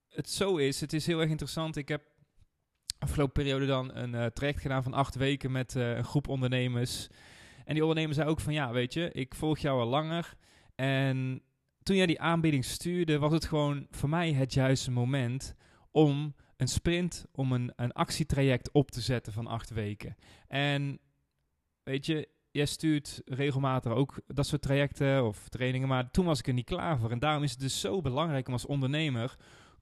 het 0.09 0.31
zo 0.31 0.57
is, 0.57 0.81
het 0.81 0.93
is 0.93 1.07
heel 1.07 1.21
erg 1.21 1.31
interessant. 1.31 1.77
Ik 1.77 1.89
heb 1.89 2.03
afgelopen 2.99 3.43
periode 3.43 3.67
dan 3.67 3.95
een 3.95 4.15
uh, 4.15 4.27
traject 4.27 4.61
gedaan 4.61 4.83
van 4.83 4.95
acht 4.95 5.15
weken 5.15 5.53
met 5.53 5.75
uh, 5.75 5.97
een 5.97 6.05
groep 6.05 6.29
ondernemers. 6.29 7.09
En 7.65 7.75
die 7.75 7.83
ondernemer 7.83 8.15
zei 8.15 8.29
ook 8.29 8.41
van 8.41 8.53
ja, 8.53 8.73
weet 8.73 8.93
je, 8.93 9.13
ik 9.13 9.35
volg 9.35 9.59
jou 9.59 9.81
al 9.81 9.87
langer. 9.87 10.35
En 10.75 11.43
toen 11.83 11.97
jij 11.97 12.07
die 12.07 12.21
aanbieding 12.21 12.65
stuurde, 12.65 13.19
was 13.19 13.33
het 13.33 13.45
gewoon 13.45 13.87
voor 13.91 14.09
mij 14.09 14.33
het 14.33 14.55
juiste 14.55 14.91
moment 14.91 15.55
om 15.91 16.35
een 16.57 16.69
sprint, 16.69 17.27
om 17.33 17.53
een, 17.53 17.73
een 17.77 17.93
actietraject 17.93 18.73
op 18.73 18.91
te 18.91 19.01
zetten 19.01 19.33
van 19.33 19.47
acht 19.47 19.71
weken. 19.71 20.17
En 20.49 20.99
weet 21.83 22.07
je, 22.07 22.29
jij 22.51 22.67
stuurt 22.67 23.23
regelmatig 23.25 23.93
ook 23.93 24.21
dat 24.27 24.47
soort 24.47 24.63
trajecten 24.63 25.25
of 25.25 25.49
trainingen, 25.49 25.89
maar 25.89 26.11
toen 26.11 26.25
was 26.25 26.39
ik 26.39 26.47
er 26.47 26.53
niet 26.53 26.65
klaar 26.65 26.99
voor. 26.99 27.11
En 27.11 27.19
daarom 27.19 27.43
is 27.43 27.51
het 27.51 27.61
dus 27.61 27.81
zo 27.81 28.01
belangrijk 28.01 28.47
om 28.47 28.53
als 28.53 28.67
ondernemer 28.67 29.37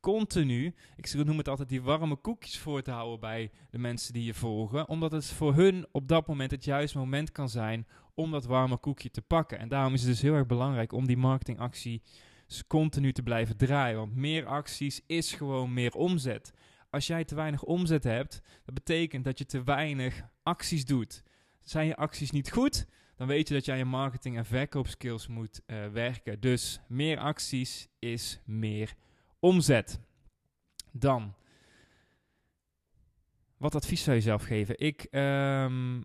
continu, 0.04 0.74
ik 0.96 1.14
noem 1.14 1.38
het 1.38 1.48
altijd, 1.48 1.68
die 1.68 1.82
warme 1.82 2.16
koekjes 2.16 2.58
voor 2.58 2.82
te 2.82 2.90
houden 2.90 3.20
bij 3.20 3.50
de 3.70 3.78
mensen 3.78 4.12
die 4.12 4.24
je 4.24 4.34
volgen. 4.34 4.88
Omdat 4.88 5.12
het 5.12 5.26
voor 5.26 5.54
hun 5.54 5.86
op 5.92 6.08
dat 6.08 6.26
moment 6.26 6.50
het 6.50 6.64
juiste 6.64 6.98
moment 6.98 7.32
kan 7.32 7.48
zijn 7.48 7.86
om 8.14 8.30
dat 8.30 8.44
warme 8.44 8.76
koekje 8.76 9.10
te 9.10 9.22
pakken. 9.22 9.58
En 9.58 9.68
daarom 9.68 9.94
is 9.94 10.00
het 10.00 10.10
dus 10.10 10.20
heel 10.20 10.34
erg 10.34 10.46
belangrijk 10.46 10.92
om 10.92 11.06
die 11.06 11.16
marketingactie 11.16 12.02
continu 12.66 13.12
te 13.12 13.22
blijven 13.22 13.56
draaien. 13.56 13.98
Want 13.98 14.14
meer 14.14 14.46
acties 14.46 15.00
is 15.06 15.32
gewoon 15.32 15.72
meer 15.72 15.94
omzet. 15.94 16.52
Als 16.90 17.06
jij 17.06 17.24
te 17.24 17.34
weinig 17.34 17.62
omzet 17.62 18.04
hebt, 18.04 18.40
dat 18.64 18.74
betekent 18.74 19.24
dat 19.24 19.38
je 19.38 19.46
te 19.46 19.62
weinig 19.62 20.22
acties 20.42 20.84
doet. 20.84 21.22
Zijn 21.62 21.86
je 21.86 21.96
acties 21.96 22.30
niet 22.30 22.50
goed, 22.50 22.86
dan 23.16 23.26
weet 23.26 23.48
je 23.48 23.54
dat 23.54 23.68
aan 23.68 23.78
je 23.78 23.84
marketing 23.84 24.36
en 24.36 24.44
verkoopskills 24.44 25.26
moet 25.26 25.60
uh, 25.66 25.86
werken. 25.86 26.40
Dus 26.40 26.80
meer 26.88 27.18
acties 27.18 27.88
is 27.98 28.40
meer 28.44 28.94
omzet. 29.38 30.00
Dan, 30.92 31.34
wat 33.56 33.74
advies 33.74 34.02
zou 34.02 34.16
je 34.16 34.22
zelf 34.22 34.42
geven? 34.42 34.78
Ik 34.78 35.06
um, 35.10 36.02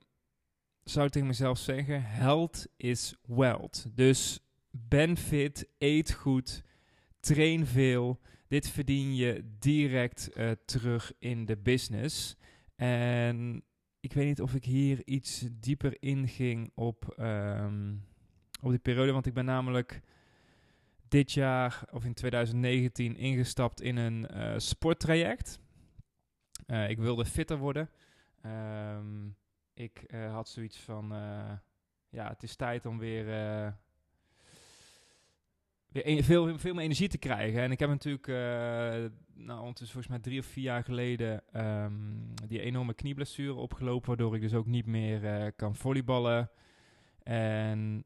zou 0.83 1.09
tegen 1.09 1.27
mezelf 1.27 1.57
zeggen, 1.57 2.03
health 2.03 2.67
is 2.77 3.15
wealth. 3.27 3.85
Dus 3.95 4.39
ben 4.71 5.17
fit, 5.17 5.67
eet 5.77 6.13
goed, 6.13 6.63
train 7.19 7.65
veel. 7.65 8.19
Dit 8.47 8.69
verdien 8.69 9.15
je 9.15 9.43
direct 9.59 10.29
uh, 10.33 10.51
terug 10.65 11.13
in 11.19 11.45
de 11.45 11.57
business. 11.57 12.37
En 12.75 13.63
ik 13.99 14.13
weet 14.13 14.25
niet 14.25 14.41
of 14.41 14.55
ik 14.55 14.65
hier 14.65 15.01
iets 15.05 15.45
dieper 15.51 15.97
inging 15.99 16.71
op, 16.75 17.15
um, 17.19 18.05
op 18.61 18.69
die 18.69 18.79
periode, 18.79 19.11
want 19.11 19.25
ik 19.25 19.33
ben 19.33 19.45
namelijk 19.45 20.01
dit 21.07 21.31
jaar 21.31 21.83
of 21.91 22.05
in 22.05 22.13
2019 22.13 23.15
ingestapt 23.15 23.81
in 23.81 23.97
een 23.97 24.27
uh, 24.33 24.53
sporttraject. 24.57 25.59
Uh, 26.67 26.89
ik 26.89 26.97
wilde 26.97 27.25
fitter 27.25 27.57
worden. 27.57 27.89
Um, 28.45 29.35
ik 29.73 30.03
had 30.31 30.49
zoiets 30.49 30.79
van, 30.79 31.07
ja, 32.09 32.29
het 32.29 32.43
is 32.43 32.55
tijd 32.55 32.85
om 32.85 32.97
weer, 32.97 33.25
weer 35.91 36.23
veel, 36.23 36.57
veel 36.57 36.73
meer 36.73 36.83
energie 36.83 37.07
te 37.07 37.17
krijgen. 37.17 37.61
En 37.61 37.71
ik 37.71 37.79
heb 37.79 37.89
natuurlijk, 37.89 38.27
nou, 39.33 39.59
ondertussen 39.59 40.01
volgens 40.01 40.07
mij 40.07 40.19
drie 40.19 40.39
of 40.39 40.45
vier 40.45 40.63
jaar 40.63 40.83
geleden, 40.83 41.43
um, 41.53 42.33
die 42.47 42.61
enorme 42.61 42.93
knieblessure 42.93 43.53
opgelopen, 43.53 44.07
waardoor 44.07 44.35
ik 44.35 44.41
dus 44.41 44.53
ook 44.53 44.65
niet 44.65 44.85
meer 44.85 45.51
kan 45.53 45.75
volleyballen. 45.75 46.49
En 47.23 48.05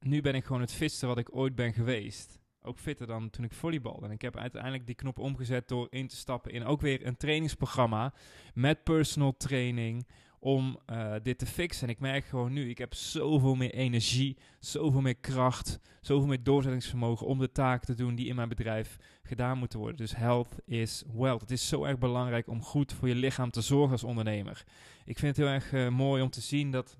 nu 0.00 0.20
ben 0.20 0.34
ik 0.34 0.44
gewoon 0.44 0.60
het 0.60 0.72
fitste 0.72 1.06
wat 1.06 1.18
ik 1.18 1.36
ooit 1.36 1.54
ben 1.54 1.72
geweest. 1.72 2.40
Ook 2.62 2.78
fitter 2.78 3.06
dan 3.06 3.30
toen 3.30 3.44
ik 3.44 3.52
volleybalde. 3.52 4.06
En 4.06 4.12
ik 4.12 4.22
heb 4.22 4.36
uiteindelijk 4.36 4.86
die 4.86 4.94
knop 4.94 5.18
omgezet 5.18 5.68
door 5.68 5.86
in 5.90 6.06
te 6.06 6.16
stappen 6.16 6.52
in 6.52 6.64
ook 6.64 6.80
weer 6.80 7.06
een 7.06 7.16
trainingsprogramma 7.16 8.12
met 8.54 8.84
personal 8.84 9.36
training 9.36 10.06
om 10.38 10.78
uh, 10.90 11.14
dit 11.22 11.38
te 11.38 11.46
fixen. 11.46 11.86
En 11.86 11.94
ik 11.94 12.00
merk 12.00 12.24
gewoon 12.24 12.52
nu, 12.52 12.68
ik 12.68 12.78
heb 12.78 12.94
zoveel 12.94 13.54
meer 13.54 13.74
energie, 13.74 14.36
zoveel 14.60 15.00
meer 15.00 15.16
kracht, 15.16 15.80
zoveel 16.00 16.26
meer 16.26 16.42
doorzettingsvermogen 16.42 17.26
om 17.26 17.38
de 17.38 17.52
taken 17.52 17.86
te 17.86 17.94
doen 17.94 18.14
die 18.14 18.26
in 18.26 18.34
mijn 18.34 18.48
bedrijf 18.48 18.96
gedaan 19.22 19.58
moeten 19.58 19.78
worden. 19.78 19.96
Dus 19.96 20.16
health 20.16 20.56
is 20.64 21.04
wealth. 21.12 21.40
Het 21.40 21.50
is 21.50 21.68
zo 21.68 21.84
erg 21.84 21.98
belangrijk 21.98 22.48
om 22.48 22.62
goed 22.62 22.92
voor 22.92 23.08
je 23.08 23.14
lichaam 23.14 23.50
te 23.50 23.60
zorgen 23.60 23.92
als 23.92 24.04
ondernemer. 24.04 24.64
Ik 25.04 25.18
vind 25.18 25.36
het 25.36 25.46
heel 25.46 25.54
erg 25.54 25.72
uh, 25.72 25.88
mooi 25.88 26.22
om 26.22 26.30
te 26.30 26.40
zien 26.40 26.70
dat 26.70 26.98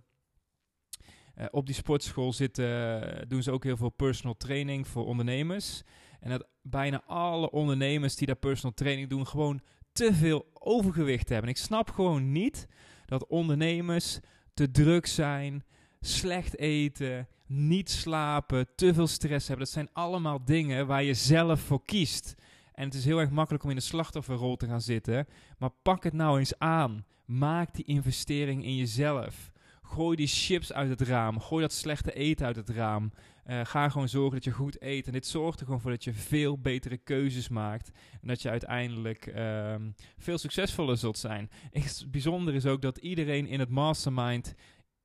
uh, 1.36 1.46
op 1.50 1.66
die 1.66 1.74
sportschool 1.74 2.32
zitten, 2.32 3.28
doen 3.28 3.42
ze 3.42 3.50
ook 3.50 3.64
heel 3.64 3.76
veel 3.76 3.90
personal 3.90 4.36
training 4.36 4.86
voor 4.86 5.06
ondernemers. 5.06 5.82
En 6.20 6.30
dat 6.30 6.48
bijna 6.62 7.02
alle 7.06 7.50
ondernemers 7.50 8.16
die 8.16 8.26
daar 8.26 8.36
personal 8.36 8.74
training 8.74 9.08
doen, 9.08 9.26
gewoon 9.26 9.60
te 9.92 10.14
veel 10.14 10.46
overgewicht 10.52 11.28
hebben. 11.28 11.50
ik 11.50 11.56
snap 11.56 11.90
gewoon 11.90 12.32
niet 12.32 12.68
dat 13.08 13.26
ondernemers 13.26 14.18
te 14.54 14.70
druk 14.70 15.06
zijn, 15.06 15.64
slecht 16.00 16.58
eten, 16.58 17.28
niet 17.46 17.90
slapen, 17.90 18.66
te 18.74 18.94
veel 18.94 19.06
stress 19.06 19.48
hebben. 19.48 19.64
Dat 19.64 19.74
zijn 19.74 19.88
allemaal 19.92 20.44
dingen 20.44 20.86
waar 20.86 21.02
je 21.02 21.14
zelf 21.14 21.60
voor 21.60 21.82
kiest. 21.84 22.34
En 22.72 22.84
het 22.84 22.94
is 22.94 23.04
heel 23.04 23.18
erg 23.18 23.30
makkelijk 23.30 23.64
om 23.64 23.70
in 23.70 23.76
de 23.76 23.82
slachtofferrol 23.82 24.56
te 24.56 24.66
gaan 24.66 24.80
zitten. 24.80 25.26
Maar 25.58 25.70
pak 25.82 26.04
het 26.04 26.12
nou 26.12 26.38
eens 26.38 26.58
aan. 26.58 27.04
Maak 27.24 27.74
die 27.74 27.84
investering 27.84 28.64
in 28.64 28.76
jezelf. 28.76 29.50
Gooi 29.82 30.16
die 30.16 30.26
chips 30.26 30.72
uit 30.72 30.88
het 30.88 31.00
raam. 31.00 31.40
Gooi 31.40 31.62
dat 31.62 31.72
slechte 31.72 32.12
eten 32.12 32.46
uit 32.46 32.56
het 32.56 32.68
raam. 32.68 33.12
Uh, 33.50 33.60
ga 33.64 33.88
gewoon 33.88 34.08
zorgen 34.08 34.32
dat 34.32 34.44
je 34.44 34.50
goed 34.50 34.82
eet. 34.82 35.06
En 35.06 35.12
dit 35.12 35.26
zorgt 35.26 35.60
er 35.60 35.64
gewoon 35.64 35.80
voor 35.80 35.90
dat 35.90 36.04
je 36.04 36.12
veel 36.12 36.58
betere 36.58 36.96
keuzes 36.96 37.48
maakt. 37.48 37.90
En 38.20 38.28
dat 38.28 38.42
je 38.42 38.50
uiteindelijk 38.50 39.26
um, 39.26 39.94
veel 40.18 40.38
succesvoller 40.38 40.96
zult 40.96 41.18
zijn. 41.18 41.50
Het 41.70 42.06
bijzonder 42.10 42.54
is 42.54 42.66
ook 42.66 42.82
dat 42.82 42.98
iedereen 42.98 43.46
in 43.46 43.60
het 43.60 43.68
mastermind 43.68 44.54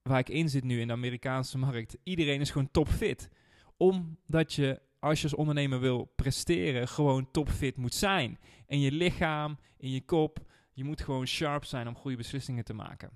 waar 0.01 0.19
ik 0.19 0.29
in 0.29 0.49
zit 0.49 0.63
nu 0.63 0.79
in 0.79 0.87
de 0.87 0.93
Amerikaanse 0.93 1.57
markt, 1.57 1.97
iedereen 2.03 2.41
is 2.41 2.51
gewoon 2.51 2.71
topfit. 2.71 3.29
Omdat 3.77 4.53
je 4.53 4.81
als 4.99 5.17
je 5.17 5.23
als 5.23 5.35
ondernemer 5.35 5.79
wil 5.79 6.11
presteren, 6.15 6.87
gewoon 6.87 7.31
topfit 7.31 7.77
moet 7.77 7.93
zijn. 7.93 8.39
In 8.67 8.79
je 8.79 8.91
lichaam, 8.91 9.57
in 9.77 9.91
je 9.91 10.05
kop. 10.05 10.51
Je 10.71 10.83
moet 10.83 11.01
gewoon 11.01 11.27
sharp 11.27 11.65
zijn 11.65 11.87
om 11.87 11.95
goede 11.95 12.17
beslissingen 12.17 12.63
te 12.63 12.73
maken. 12.73 13.09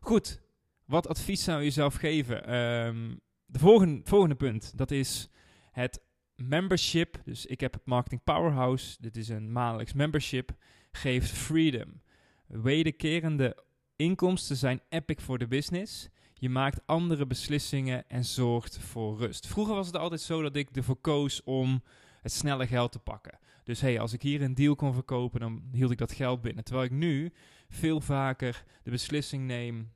Goed, 0.00 0.40
wat 0.84 1.08
advies 1.08 1.44
zou 1.44 1.62
je 1.62 1.70
zelf 1.70 1.94
geven? 1.94 2.54
Um, 2.54 3.20
de 3.54 3.60
volgende, 3.60 4.00
volgende 4.04 4.34
punt, 4.34 4.72
dat 4.76 4.90
is 4.90 5.28
het 5.72 6.00
membership. 6.36 7.20
Dus 7.24 7.46
ik 7.46 7.60
heb 7.60 7.72
het 7.72 7.86
Marketing 7.86 8.24
Powerhouse. 8.24 8.96
Dit 9.00 9.16
is 9.16 9.28
een 9.28 9.52
maandelijks 9.52 9.92
membership. 9.92 10.50
Geeft 10.92 11.30
freedom. 11.30 12.02
Wederkerende 12.46 13.64
inkomsten 13.96 14.56
zijn 14.56 14.80
epic 14.88 15.22
voor 15.22 15.38
de 15.38 15.46
business. 15.46 16.08
Je 16.34 16.48
maakt 16.48 16.86
andere 16.86 17.26
beslissingen 17.26 18.08
en 18.08 18.24
zorgt 18.24 18.78
voor 18.78 19.18
rust. 19.18 19.46
Vroeger 19.46 19.74
was 19.74 19.86
het 19.86 19.96
altijd 19.96 20.20
zo 20.20 20.42
dat 20.42 20.56
ik 20.56 20.76
ervoor 20.76 20.96
koos 20.96 21.42
om 21.42 21.82
het 22.20 22.32
snelle 22.32 22.66
geld 22.66 22.92
te 22.92 22.98
pakken. 22.98 23.38
Dus 23.64 23.80
hey, 23.80 24.00
als 24.00 24.12
ik 24.12 24.22
hier 24.22 24.42
een 24.42 24.54
deal 24.54 24.74
kon 24.74 24.94
verkopen, 24.94 25.40
dan 25.40 25.62
hield 25.72 25.90
ik 25.90 25.98
dat 25.98 26.12
geld 26.12 26.40
binnen. 26.40 26.64
Terwijl 26.64 26.86
ik 26.86 26.92
nu 26.92 27.32
veel 27.68 28.00
vaker 28.00 28.64
de 28.82 28.90
beslissing 28.90 29.46
neem 29.46 29.92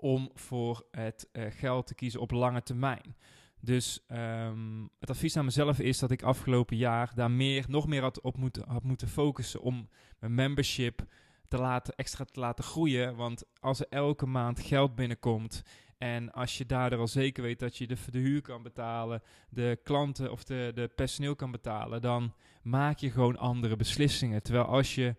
om 0.00 0.30
voor 0.34 0.86
het 0.90 1.28
uh, 1.32 1.44
geld 1.50 1.86
te 1.86 1.94
kiezen 1.94 2.20
op 2.20 2.30
lange 2.30 2.62
termijn. 2.62 3.16
Dus 3.60 4.04
um, 4.08 4.90
het 4.98 5.10
advies 5.10 5.36
aan 5.36 5.44
mezelf 5.44 5.78
is 5.80 5.98
dat 5.98 6.10
ik 6.10 6.22
afgelopen 6.22 6.76
jaar 6.76 7.12
daar 7.14 7.30
meer, 7.30 7.64
nog 7.68 7.86
meer 7.86 8.02
had 8.02 8.20
op 8.20 8.36
moeten, 8.36 8.68
had 8.68 8.82
moeten 8.82 9.08
focussen 9.08 9.60
om 9.60 9.88
mijn 10.18 10.34
membership 10.34 11.02
te 11.48 11.58
laten, 11.58 11.94
extra 11.94 12.24
te 12.24 12.40
laten 12.40 12.64
groeien. 12.64 13.16
Want 13.16 13.44
als 13.60 13.80
er 13.80 13.86
elke 13.88 14.26
maand 14.26 14.60
geld 14.60 14.94
binnenkomt 14.94 15.62
En 15.98 16.32
als 16.32 16.58
je 16.58 16.66
daardoor 16.66 16.98
al 16.98 17.08
zeker 17.08 17.42
weet 17.42 17.58
dat 17.58 17.76
je 17.76 17.86
de, 17.86 17.96
huur 18.18 18.42
kan 18.42 18.62
betalen, 18.62 19.22
de 19.48 19.80
klanten 19.82 20.30
of 20.32 20.44
de, 20.44 20.70
de 20.74 20.88
personeel 20.88 21.36
kan 21.36 21.50
betalen, 21.50 22.02
dan 22.02 22.34
maak 22.62 22.98
je 22.98 23.10
gewoon 23.10 23.36
andere 23.36 23.76
beslissingen. 23.76 24.42
Terwijl 24.42 24.64
als 24.64 24.94
je 24.94 25.14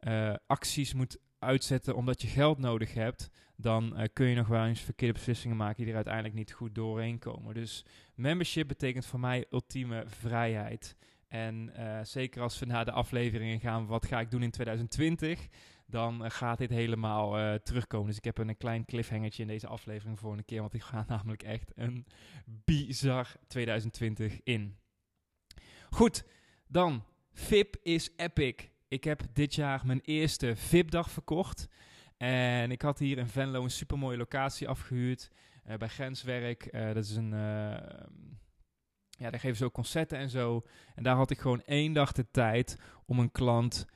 uh, 0.00 0.34
acties 0.46 0.94
moet 0.94 1.18
uitzetten 1.38 1.96
omdat 1.96 2.22
je 2.22 2.28
geld 2.28 2.58
nodig 2.58 2.94
hebt, 2.94 3.30
dan 3.56 4.00
uh, 4.00 4.04
kun 4.12 4.26
je 4.26 4.36
nog 4.36 4.48
wel 4.48 4.64
eens 4.64 4.80
verkeerde 4.80 5.12
beslissingen 5.12 5.56
maken 5.56 5.76
die 5.76 5.88
er 5.88 5.94
uiteindelijk 5.94 6.34
niet 6.34 6.52
goed 6.52 6.74
doorheen 6.74 7.18
komen. 7.18 7.54
Dus 7.54 7.84
membership 8.14 8.68
betekent 8.68 9.06
voor 9.06 9.20
mij 9.20 9.44
ultieme 9.50 10.04
vrijheid. 10.06 10.96
En 11.28 11.72
uh, 11.78 11.98
zeker 12.02 12.42
als 12.42 12.58
we 12.58 12.66
naar 12.66 12.84
de 12.84 12.90
afleveringen 12.90 13.60
gaan, 13.60 13.86
wat 13.86 14.06
ga 14.06 14.20
ik 14.20 14.30
doen 14.30 14.42
in 14.42 14.50
2020? 14.50 15.46
Dan 15.86 16.24
uh, 16.24 16.30
gaat 16.30 16.58
dit 16.58 16.70
helemaal 16.70 17.58
terugkomen. 17.62 18.06
Dus 18.06 18.16
ik 18.16 18.24
heb 18.24 18.38
een 18.38 18.56
klein 18.56 18.84
cliffhangertje 18.84 19.42
in 19.42 19.48
deze 19.48 19.66
aflevering 19.66 20.18
voor 20.18 20.32
een 20.32 20.44
keer. 20.44 20.60
Want 20.60 20.74
ik 20.74 20.82
ga 20.82 21.04
namelijk 21.08 21.42
echt 21.42 21.72
een 21.74 22.06
bizar 22.44 23.32
2020 23.46 24.40
in. 24.42 24.76
Goed, 25.90 26.24
dan 26.66 27.04
VIP 27.32 27.76
is 27.82 28.10
epic. 28.16 28.54
Ik 28.88 29.04
heb 29.04 29.22
dit 29.32 29.54
jaar 29.54 29.86
mijn 29.86 30.00
eerste 30.04 30.56
VIP-dag 30.56 31.10
verkocht. 31.10 31.68
En 32.16 32.70
ik 32.70 32.82
had 32.82 32.98
hier 32.98 33.18
in 33.18 33.28
Venlo 33.28 33.62
een 33.62 33.70
supermooie 33.70 34.16
locatie 34.16 34.68
afgehuurd. 34.68 35.30
bij 35.78 35.88
Grenswerk. 35.88 36.72
dat 36.72 37.04
is 37.04 37.16
een 37.16 37.32
ja, 39.18 39.30
daar 39.30 39.40
geven 39.40 39.56
ze 39.56 39.64
ook 39.64 39.72
concerten 39.72 40.18
en 40.18 40.30
zo. 40.30 40.66
En 40.94 41.02
daar 41.02 41.16
had 41.16 41.30
ik 41.30 41.38
gewoon 41.38 41.62
één 41.62 41.92
dag 41.92 42.12
de 42.12 42.30
tijd 42.30 42.78
om 43.06 43.18
een 43.18 43.32
klant 43.32 43.86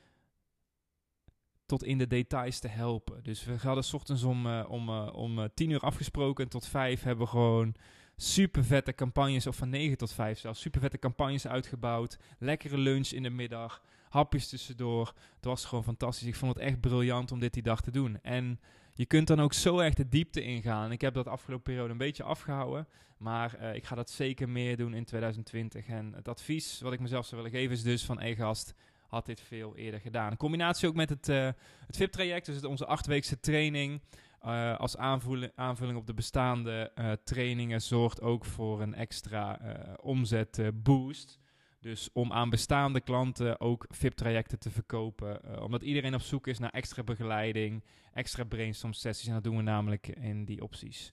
tot 1.66 1.84
in 1.84 1.98
de 1.98 2.06
details 2.06 2.58
te 2.58 2.68
helpen. 2.68 3.22
Dus 3.22 3.44
we 3.44 3.56
hadden 3.62 3.94
ochtends 3.94 4.22
om, 4.22 4.46
om, 4.62 4.88
om 4.98 5.48
tien 5.54 5.70
uur 5.70 5.80
afgesproken. 5.80 6.44
En 6.44 6.50
tot 6.50 6.66
vijf 6.66 7.02
hebben 7.02 7.24
we 7.24 7.30
gewoon 7.30 7.74
super 8.16 8.64
vette 8.64 8.94
campagnes, 8.94 9.46
of 9.46 9.56
van 9.56 9.68
negen 9.68 9.96
tot 9.96 10.12
vijf 10.12 10.38
zelfs, 10.38 10.60
super 10.60 10.80
vette 10.80 10.98
campagnes 10.98 11.46
uitgebouwd. 11.46 12.18
Lekkere 12.38 12.78
lunch 12.78 13.08
in 13.08 13.22
de 13.22 13.30
middag, 13.30 13.82
hapjes 14.10 14.48
tussendoor. 14.48 15.12
Het 15.36 15.44
was 15.44 15.64
gewoon 15.64 15.84
fantastisch. 15.84 16.26
Ik 16.26 16.34
vond 16.34 16.54
het 16.54 16.62
echt 16.62 16.80
briljant 16.80 17.32
om 17.32 17.40
dit 17.40 17.52
die 17.52 17.62
dag 17.62 17.80
te 17.80 17.90
doen. 17.90 18.18
En 18.22 18.60
je 18.94 19.06
kunt 19.06 19.26
dan 19.26 19.40
ook 19.40 19.52
zo 19.52 19.78
erg 19.78 19.94
de 19.94 20.08
diepte 20.08 20.42
ingaan. 20.42 20.92
Ik 20.92 21.00
heb 21.00 21.14
dat 21.14 21.28
afgelopen 21.28 21.64
periode 21.64 21.92
een 21.92 21.98
beetje 21.98 22.22
afgehouden. 22.22 22.88
Maar 23.16 23.56
uh, 23.60 23.74
ik 23.74 23.84
ga 23.84 23.94
dat 23.94 24.10
zeker 24.10 24.48
meer 24.48 24.76
doen 24.76 24.94
in 24.94 25.04
2020. 25.04 25.86
En 25.86 26.12
het 26.14 26.28
advies 26.28 26.80
wat 26.80 26.92
ik 26.92 27.00
mezelf 27.00 27.26
zou 27.26 27.42
willen 27.42 27.58
geven 27.58 27.76
is 27.76 27.82
dus 27.82 28.04
van... 28.04 28.20
Hey 28.20 28.36
gast, 28.36 28.74
had 29.06 29.26
dit 29.26 29.40
veel 29.40 29.76
eerder 29.76 30.00
gedaan. 30.00 30.30
In 30.30 30.36
combinatie 30.36 30.88
ook 30.88 30.94
met 30.94 31.08
het, 31.08 31.28
uh, 31.28 31.48
het 31.86 31.96
VIP-traject, 31.96 32.46
dus 32.46 32.64
onze 32.64 32.86
achtweekse 32.86 33.40
training... 33.40 34.00
Uh, 34.46 34.76
als 34.76 34.96
aanvulling, 34.96 35.52
aanvulling 35.54 35.98
op 35.98 36.06
de 36.06 36.14
bestaande 36.14 36.92
trainingen 37.24 37.82
zorgt 37.82 38.20
ook 38.20 38.44
voor 38.44 38.80
een 38.80 38.94
extra 38.94 39.60
omzetboost. 40.00 41.39
Dus 41.80 42.08
om 42.12 42.32
aan 42.32 42.50
bestaande 42.50 43.00
klanten 43.00 43.60
ook 43.60 43.86
VIP-trajecten 43.88 44.58
te 44.58 44.70
verkopen. 44.70 45.40
Uh, 45.44 45.62
omdat 45.62 45.82
iedereen 45.82 46.14
op 46.14 46.20
zoek 46.20 46.46
is 46.46 46.58
naar 46.58 46.70
extra 46.70 47.02
begeleiding, 47.02 47.84
extra 48.12 48.44
brainstorm 48.44 48.92
sessies. 48.92 49.26
En 49.26 49.34
dat 49.34 49.44
doen 49.44 49.56
we 49.56 49.62
namelijk 49.62 50.08
in 50.08 50.44
die 50.44 50.62
opties. 50.62 51.12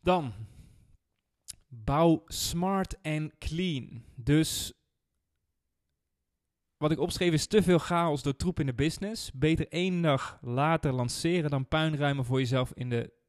Dan, 0.00 0.32
bouw 1.68 2.22
smart 2.26 3.00
en 3.00 3.32
clean. 3.38 4.04
Dus 4.16 4.72
wat 6.76 6.90
ik 6.90 6.98
opschreef 6.98 7.32
is 7.32 7.46
te 7.46 7.62
veel 7.62 7.78
chaos 7.78 8.22
door 8.22 8.36
troep 8.36 8.60
in 8.60 8.66
de 8.66 8.74
business. 8.74 9.32
Beter 9.32 9.68
één 9.68 10.02
dag 10.02 10.38
later 10.42 10.92
lanceren 10.92 11.50
dan 11.50 11.68
puinruimen 11.68 12.24
voor 12.24 12.38
jezelf 12.38 12.72
in 12.74 12.88
de 12.88 13.19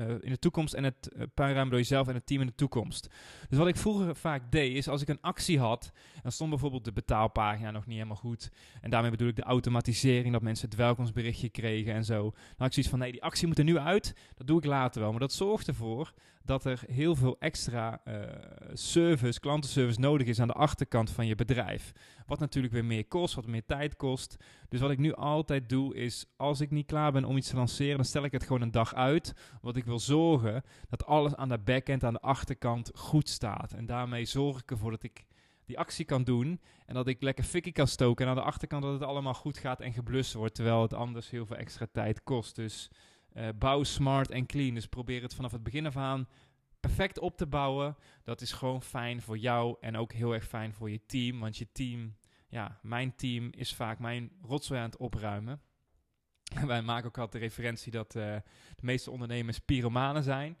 uh, 0.00 0.10
in 0.10 0.30
de 0.30 0.38
toekomst 0.38 0.74
en 0.74 0.84
het 0.84 1.10
uh, 1.12 1.22
puinruimen 1.34 1.70
door 1.70 1.78
jezelf 1.78 2.08
en 2.08 2.14
het 2.14 2.26
team 2.26 2.40
in 2.40 2.46
de 2.46 2.54
toekomst. 2.54 3.08
Dus 3.48 3.58
wat 3.58 3.68
ik 3.68 3.76
vroeger 3.76 4.16
vaak 4.16 4.52
deed, 4.52 4.76
is 4.76 4.88
als 4.88 5.02
ik 5.02 5.08
een 5.08 5.20
actie 5.20 5.58
had, 5.58 5.92
dan 6.22 6.32
stond 6.32 6.50
bijvoorbeeld 6.50 6.84
de 6.84 6.92
betaalpagina 6.92 7.70
nog 7.70 7.86
niet 7.86 7.96
helemaal 7.96 8.16
goed. 8.16 8.50
En 8.80 8.90
daarmee 8.90 9.10
bedoel 9.10 9.28
ik 9.28 9.36
de 9.36 9.42
automatisering, 9.42 10.32
dat 10.32 10.42
mensen 10.42 10.68
het 10.68 10.78
welkomstberichtje 10.78 11.48
kregen 11.48 11.94
en 11.94 12.04
zo. 12.04 12.20
Dan 12.20 12.32
had 12.56 12.66
ik 12.66 12.72
zoiets 12.72 12.90
van, 12.90 12.98
nee, 12.98 13.12
die 13.12 13.22
actie 13.22 13.46
moet 13.46 13.58
er 13.58 13.64
nu 13.64 13.78
uit, 13.78 14.14
dat 14.34 14.46
doe 14.46 14.58
ik 14.58 14.64
later 14.64 15.00
wel. 15.00 15.10
Maar 15.10 15.20
dat 15.20 15.32
zorgt 15.32 15.68
ervoor 15.68 16.12
dat 16.48 16.64
er 16.64 16.82
heel 16.90 17.14
veel 17.14 17.36
extra 17.38 18.00
uh, 18.04 18.14
service, 18.72 19.40
klantenservice 19.40 20.00
nodig 20.00 20.26
is 20.26 20.40
aan 20.40 20.46
de 20.46 20.52
achterkant 20.52 21.10
van 21.10 21.26
je 21.26 21.34
bedrijf. 21.34 21.92
Wat 22.26 22.38
natuurlijk 22.38 22.74
weer 22.74 22.84
meer 22.84 23.06
kost, 23.06 23.34
wat 23.34 23.46
meer 23.46 23.64
tijd 23.66 23.96
kost. 23.96 24.36
Dus 24.68 24.80
wat 24.80 24.90
ik 24.90 24.98
nu 24.98 25.14
altijd 25.14 25.68
doe 25.68 25.94
is, 25.94 26.26
als 26.36 26.60
ik 26.60 26.70
niet 26.70 26.86
klaar 26.86 27.12
ben 27.12 27.24
om 27.24 27.36
iets 27.36 27.48
te 27.48 27.56
lanceren, 27.56 27.96
dan 27.96 28.04
stel 28.04 28.24
ik 28.24 28.32
het 28.32 28.42
gewoon 28.42 28.62
een 28.62 28.70
dag 28.70 28.94
uit. 28.94 29.34
Want 29.60 29.76
ik 29.76 29.84
wil 29.88 29.98
zorgen 29.98 30.62
dat 30.88 31.06
alles 31.06 31.34
aan 31.34 31.48
de 31.48 31.58
backend, 31.58 32.04
aan 32.04 32.12
de 32.12 32.20
achterkant 32.20 32.90
goed 32.94 33.28
staat. 33.28 33.72
En 33.72 33.86
daarmee 33.86 34.24
zorg 34.24 34.60
ik 34.60 34.70
ervoor 34.70 34.90
dat 34.90 35.02
ik 35.02 35.26
die 35.64 35.78
actie 35.78 36.04
kan 36.04 36.24
doen. 36.24 36.60
En 36.86 36.94
dat 36.94 37.08
ik 37.08 37.22
lekker 37.22 37.44
fikkie 37.44 37.72
kan 37.72 37.86
stoken. 37.86 38.24
En 38.24 38.30
aan 38.30 38.36
de 38.36 38.42
achterkant 38.42 38.82
dat 38.82 38.92
het 38.92 39.02
allemaal 39.02 39.34
goed 39.34 39.58
gaat 39.58 39.80
en 39.80 39.92
geblust 39.92 40.32
wordt. 40.32 40.54
Terwijl 40.54 40.82
het 40.82 40.94
anders 40.94 41.30
heel 41.30 41.46
veel 41.46 41.56
extra 41.56 41.86
tijd 41.92 42.22
kost. 42.22 42.54
Dus 42.54 42.90
uh, 43.32 43.48
bouw 43.58 43.82
smart 43.82 44.30
en 44.30 44.46
clean. 44.46 44.74
Dus 44.74 44.86
probeer 44.86 45.22
het 45.22 45.34
vanaf 45.34 45.52
het 45.52 45.62
begin 45.62 45.86
af 45.86 45.96
aan 45.96 46.28
perfect 46.80 47.18
op 47.18 47.36
te 47.36 47.46
bouwen. 47.46 47.96
Dat 48.24 48.40
is 48.40 48.52
gewoon 48.52 48.82
fijn 48.82 49.22
voor 49.22 49.38
jou 49.38 49.76
en 49.80 49.96
ook 49.96 50.12
heel 50.12 50.34
erg 50.34 50.46
fijn 50.46 50.74
voor 50.74 50.90
je 50.90 51.06
team. 51.06 51.40
Want 51.40 51.56
je 51.56 51.72
team, 51.72 52.16
ja, 52.48 52.78
mijn 52.82 53.14
team 53.16 53.50
is 53.50 53.74
vaak 53.74 53.98
mijn 53.98 54.32
rotzooi 54.42 54.80
aan 54.80 54.86
het 54.86 54.96
opruimen. 54.96 55.60
wij 56.66 56.82
maken 56.82 57.06
ook 57.08 57.18
altijd 57.18 57.42
de 57.42 57.48
referentie 57.48 57.92
dat 57.92 58.14
uh, 58.14 58.22
de 58.22 58.42
meeste 58.80 59.10
ondernemers 59.10 59.58
pyromanen 59.58 60.22
zijn. 60.22 60.56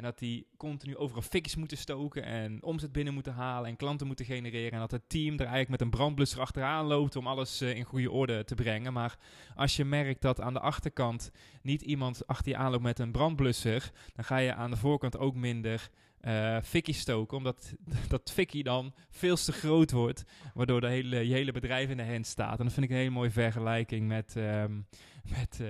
En 0.00 0.06
dat 0.06 0.18
die 0.18 0.46
continu 0.56 0.96
overal 0.96 1.22
fikjes 1.22 1.56
moeten 1.56 1.76
stoken 1.76 2.24
en 2.24 2.62
omzet 2.62 2.92
binnen 2.92 3.14
moeten 3.14 3.32
halen 3.32 3.68
en 3.68 3.76
klanten 3.76 4.06
moeten 4.06 4.24
genereren. 4.24 4.72
En 4.72 4.78
dat 4.78 4.90
het 4.90 5.08
team 5.08 5.32
er 5.32 5.40
eigenlijk 5.40 5.68
met 5.68 5.80
een 5.80 5.90
brandblusser 5.90 6.40
achteraan 6.40 6.86
loopt 6.86 7.16
om 7.16 7.26
alles 7.26 7.62
uh, 7.62 7.76
in 7.76 7.84
goede 7.84 8.10
orde 8.10 8.44
te 8.44 8.54
brengen. 8.54 8.92
Maar 8.92 9.18
als 9.54 9.76
je 9.76 9.84
merkt 9.84 10.20
dat 10.20 10.40
aan 10.40 10.52
de 10.52 10.60
achterkant 10.60 11.30
niet 11.62 11.82
iemand 11.82 12.26
achter 12.26 12.48
je 12.52 12.56
aanloopt 12.56 12.82
met 12.82 12.98
een 12.98 13.12
brandblusser, 13.12 13.90
dan 14.14 14.24
ga 14.24 14.36
je 14.36 14.54
aan 14.54 14.70
de 14.70 14.76
voorkant 14.76 15.18
ook 15.18 15.34
minder 15.34 15.90
uh, 16.22 16.56
fikkie 16.62 16.94
stoken. 16.94 17.36
Omdat 17.36 17.74
dat 18.08 18.30
fikkie 18.32 18.62
dan 18.62 18.94
veel 19.10 19.36
te 19.36 19.52
groot 19.52 19.90
wordt. 19.90 20.24
Waardoor 20.54 20.80
de 20.80 20.88
hele, 20.88 21.28
je 21.28 21.34
hele 21.34 21.52
bedrijf 21.52 21.90
in 21.90 21.96
de 21.96 22.06
hand 22.06 22.26
staat. 22.26 22.58
En 22.58 22.64
dat 22.64 22.74
vind 22.74 22.86
ik 22.86 22.92
een 22.92 22.98
hele 22.98 23.10
mooie 23.10 23.30
vergelijking 23.30 24.08
met, 24.08 24.34
um, 24.36 24.86
met, 25.38 25.58
uh, 25.60 25.68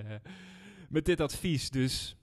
met 0.88 1.04
dit 1.04 1.20
advies. 1.20 1.70
Dus 1.70 2.14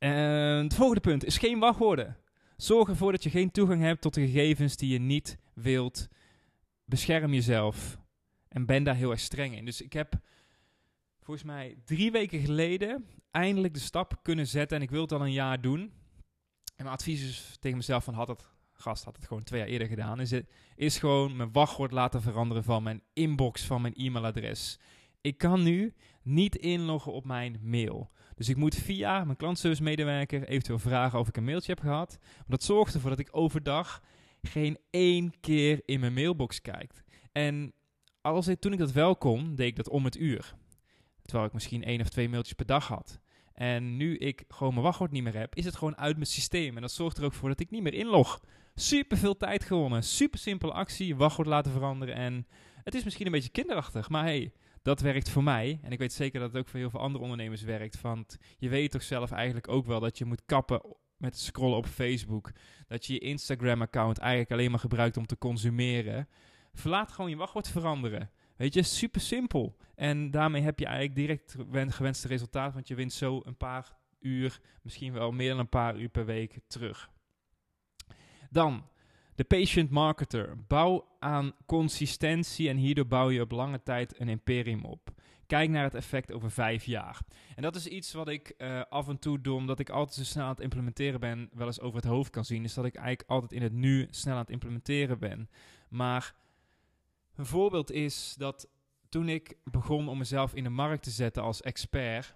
en 0.00 0.62
het 0.62 0.74
volgende 0.74 1.00
punt 1.00 1.24
is 1.24 1.38
geen 1.38 1.58
wachtwoorden. 1.58 2.16
Zorg 2.56 2.88
ervoor 2.88 3.12
dat 3.12 3.22
je 3.22 3.30
geen 3.30 3.50
toegang 3.50 3.82
hebt 3.82 4.00
tot 4.00 4.14
de 4.14 4.20
gegevens 4.20 4.76
die 4.76 4.92
je 4.92 4.98
niet 4.98 5.38
wilt. 5.54 6.08
Bescherm 6.84 7.32
jezelf. 7.32 7.98
En 8.48 8.66
ben 8.66 8.84
daar 8.84 8.94
heel 8.94 9.10
erg 9.10 9.20
streng 9.20 9.56
in. 9.56 9.64
Dus 9.64 9.80
ik 9.80 9.92
heb 9.92 10.14
volgens 11.20 11.46
mij 11.46 11.76
drie 11.84 12.10
weken 12.10 12.40
geleden 12.40 13.04
eindelijk 13.30 13.74
de 13.74 13.80
stap 13.80 14.18
kunnen 14.22 14.46
zetten. 14.46 14.76
En 14.76 14.82
ik 14.82 14.90
wil 14.90 15.00
het 15.00 15.12
al 15.12 15.20
een 15.20 15.32
jaar 15.32 15.60
doen. 15.60 15.80
En 15.80 16.84
mijn 16.84 16.88
advies 16.88 17.22
is 17.22 17.56
tegen 17.58 17.76
mezelf 17.76 18.04
van 18.04 18.14
had 18.14 18.28
het 18.28 18.44
gast 18.72 19.04
had 19.04 19.16
het 19.16 19.26
gewoon 19.26 19.42
twee 19.42 19.60
jaar 19.60 19.68
eerder 19.68 19.88
gedaan. 19.88 20.20
Is, 20.20 20.30
het, 20.30 20.50
is 20.76 20.98
gewoon 20.98 21.36
mijn 21.36 21.52
wachtwoord 21.52 21.92
laten 21.92 22.22
veranderen 22.22 22.64
van 22.64 22.82
mijn 22.82 23.02
inbox, 23.12 23.64
van 23.64 23.82
mijn 23.82 23.94
e-mailadres. 23.94 24.78
Ik 25.20 25.38
kan 25.38 25.62
nu 25.62 25.94
niet 26.22 26.56
inloggen 26.56 27.12
op 27.12 27.24
mijn 27.24 27.58
mail. 27.62 28.10
Dus 28.34 28.48
ik 28.48 28.56
moet 28.56 28.74
via 28.74 29.24
mijn 29.24 29.36
klantservice 29.36 29.82
medewerker 29.82 30.48
eventueel 30.48 30.78
vragen 30.78 31.18
of 31.18 31.28
ik 31.28 31.36
een 31.36 31.44
mailtje 31.44 31.72
heb 31.72 31.80
gehad. 31.80 32.18
Maar 32.20 32.44
dat 32.46 32.62
zorgt 32.62 32.94
ervoor 32.94 33.10
dat 33.10 33.18
ik 33.18 33.28
overdag 33.30 34.02
geen 34.42 34.78
één 34.90 35.40
keer 35.40 35.82
in 35.84 36.00
mijn 36.00 36.14
mailbox 36.14 36.60
kijk. 36.60 37.02
En 37.32 37.72
als 38.20 38.48
toen 38.58 38.72
ik 38.72 38.78
dat 38.78 38.92
wel 38.92 39.16
kon, 39.16 39.54
deed 39.54 39.66
ik 39.66 39.76
dat 39.76 39.88
om 39.88 40.04
het 40.04 40.16
uur. 40.16 40.54
Terwijl 41.22 41.46
ik 41.46 41.52
misschien 41.52 41.84
één 41.84 42.00
of 42.00 42.08
twee 42.08 42.28
mailtjes 42.28 42.54
per 42.54 42.66
dag 42.66 42.86
had. 42.86 43.20
En 43.52 43.96
nu 43.96 44.16
ik 44.16 44.44
gewoon 44.48 44.72
mijn 44.72 44.84
wachtwoord 44.84 45.10
niet 45.10 45.22
meer 45.22 45.36
heb, 45.36 45.54
is 45.54 45.64
het 45.64 45.76
gewoon 45.76 45.96
uit 45.96 46.14
mijn 46.14 46.26
systeem. 46.26 46.76
En 46.76 46.82
dat 46.82 46.92
zorgt 46.92 47.18
er 47.18 47.24
ook 47.24 47.32
voor 47.32 47.48
dat 47.48 47.60
ik 47.60 47.70
niet 47.70 47.82
meer 47.82 47.94
inlog. 47.94 48.40
Super 48.74 49.16
veel 49.18 49.36
tijd 49.36 49.64
gewonnen. 49.64 50.02
Super 50.02 50.38
simpele 50.38 50.72
actie. 50.72 51.16
Wachtwoord 51.16 51.48
laten 51.48 51.72
veranderen. 51.72 52.14
En 52.14 52.46
het 52.84 52.94
is 52.94 53.04
misschien 53.04 53.26
een 53.26 53.32
beetje 53.32 53.50
kinderachtig. 53.50 54.08
Maar 54.08 54.24
hey, 54.24 54.52
dat 54.82 55.00
werkt 55.00 55.30
voor 55.30 55.42
mij. 55.42 55.78
En 55.82 55.92
ik 55.92 55.98
weet 55.98 56.12
zeker 56.12 56.40
dat 56.40 56.52
het 56.52 56.60
ook 56.60 56.68
voor 56.68 56.78
heel 56.78 56.90
veel 56.90 57.00
andere 57.00 57.22
ondernemers 57.22 57.62
werkt. 57.62 58.00
Want 58.00 58.38
je 58.58 58.68
weet 58.68 58.90
toch 58.90 59.02
zelf 59.02 59.30
eigenlijk 59.30 59.68
ook 59.68 59.86
wel 59.86 60.00
dat 60.00 60.18
je 60.18 60.24
moet 60.24 60.44
kappen 60.46 60.82
met 61.16 61.38
scrollen 61.38 61.76
op 61.76 61.86
Facebook. 61.86 62.52
Dat 62.86 63.06
je 63.06 63.12
je 63.12 63.18
Instagram-account 63.18 64.18
eigenlijk 64.18 64.50
alleen 64.52 64.70
maar 64.70 64.80
gebruikt 64.80 65.16
om 65.16 65.26
te 65.26 65.38
consumeren. 65.38 66.28
Verlaat 66.72 67.12
gewoon 67.12 67.30
je 67.30 67.36
wachtwoord 67.36 67.68
veranderen. 67.68 68.30
Weet 68.56 68.74
je, 68.74 68.82
super 68.82 69.20
simpel. 69.20 69.76
En 69.94 70.30
daarmee 70.30 70.62
heb 70.62 70.78
je 70.78 70.86
eigenlijk 70.86 71.14
direct 71.14 71.56
gewenste 71.94 72.28
resultaat. 72.28 72.74
Want 72.74 72.88
je 72.88 72.94
wint 72.94 73.12
zo 73.12 73.40
een 73.44 73.56
paar 73.56 73.96
uur, 74.20 74.60
misschien 74.82 75.12
wel 75.12 75.32
meer 75.32 75.50
dan 75.50 75.58
een 75.58 75.68
paar 75.68 75.96
uur 75.96 76.08
per 76.08 76.24
week 76.24 76.60
terug. 76.66 77.10
Dan 78.50 78.88
de 79.40 79.46
patient 79.46 79.90
marketer. 79.90 80.64
Bouw 80.66 81.16
aan 81.18 81.52
consistentie 81.66 82.68
en 82.68 82.76
hierdoor 82.76 83.06
bouw 83.06 83.30
je 83.30 83.40
op 83.40 83.50
lange 83.50 83.82
tijd 83.82 84.20
een 84.20 84.28
imperium 84.28 84.84
op. 84.84 85.10
Kijk 85.46 85.70
naar 85.70 85.84
het 85.84 85.94
effect 85.94 86.32
over 86.32 86.50
vijf 86.50 86.84
jaar. 86.84 87.20
En 87.56 87.62
dat 87.62 87.76
is 87.76 87.86
iets 87.86 88.12
wat 88.12 88.28
ik 88.28 88.54
uh, 88.58 88.82
af 88.88 89.08
en 89.08 89.18
toe 89.18 89.40
doe, 89.40 89.56
omdat 89.56 89.78
ik 89.78 89.90
altijd 89.90 90.16
zo 90.16 90.24
snel 90.24 90.44
aan 90.44 90.50
het 90.50 90.60
implementeren 90.60 91.20
ben, 91.20 91.50
wel 91.52 91.66
eens 91.66 91.80
over 91.80 91.96
het 91.96 92.10
hoofd 92.10 92.30
kan 92.30 92.44
zien. 92.44 92.64
Is 92.64 92.74
dat 92.74 92.84
ik 92.84 92.94
eigenlijk 92.94 93.30
altijd 93.30 93.52
in 93.52 93.62
het 93.62 93.72
nu 93.72 94.06
snel 94.10 94.34
aan 94.34 94.40
het 94.40 94.50
implementeren 94.50 95.18
ben. 95.18 95.50
Maar 95.88 96.34
een 97.34 97.46
voorbeeld 97.46 97.90
is 97.90 98.34
dat 98.38 98.68
toen 99.08 99.28
ik 99.28 99.56
begon 99.64 100.08
om 100.08 100.18
mezelf 100.18 100.54
in 100.54 100.64
de 100.64 100.70
markt 100.70 101.02
te 101.02 101.10
zetten 101.10 101.42
als 101.42 101.62
expert, 101.62 102.34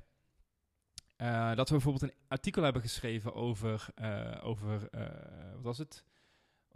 uh, 1.18 1.54
dat 1.54 1.68
we 1.68 1.74
bijvoorbeeld 1.74 2.10
een 2.10 2.18
artikel 2.28 2.62
hebben 2.62 2.82
geschreven 2.82 3.34
over, 3.34 3.86
uh, 4.00 4.40
over 4.42 4.88
wat 5.54 5.62
was 5.62 5.78
het? 5.78 6.04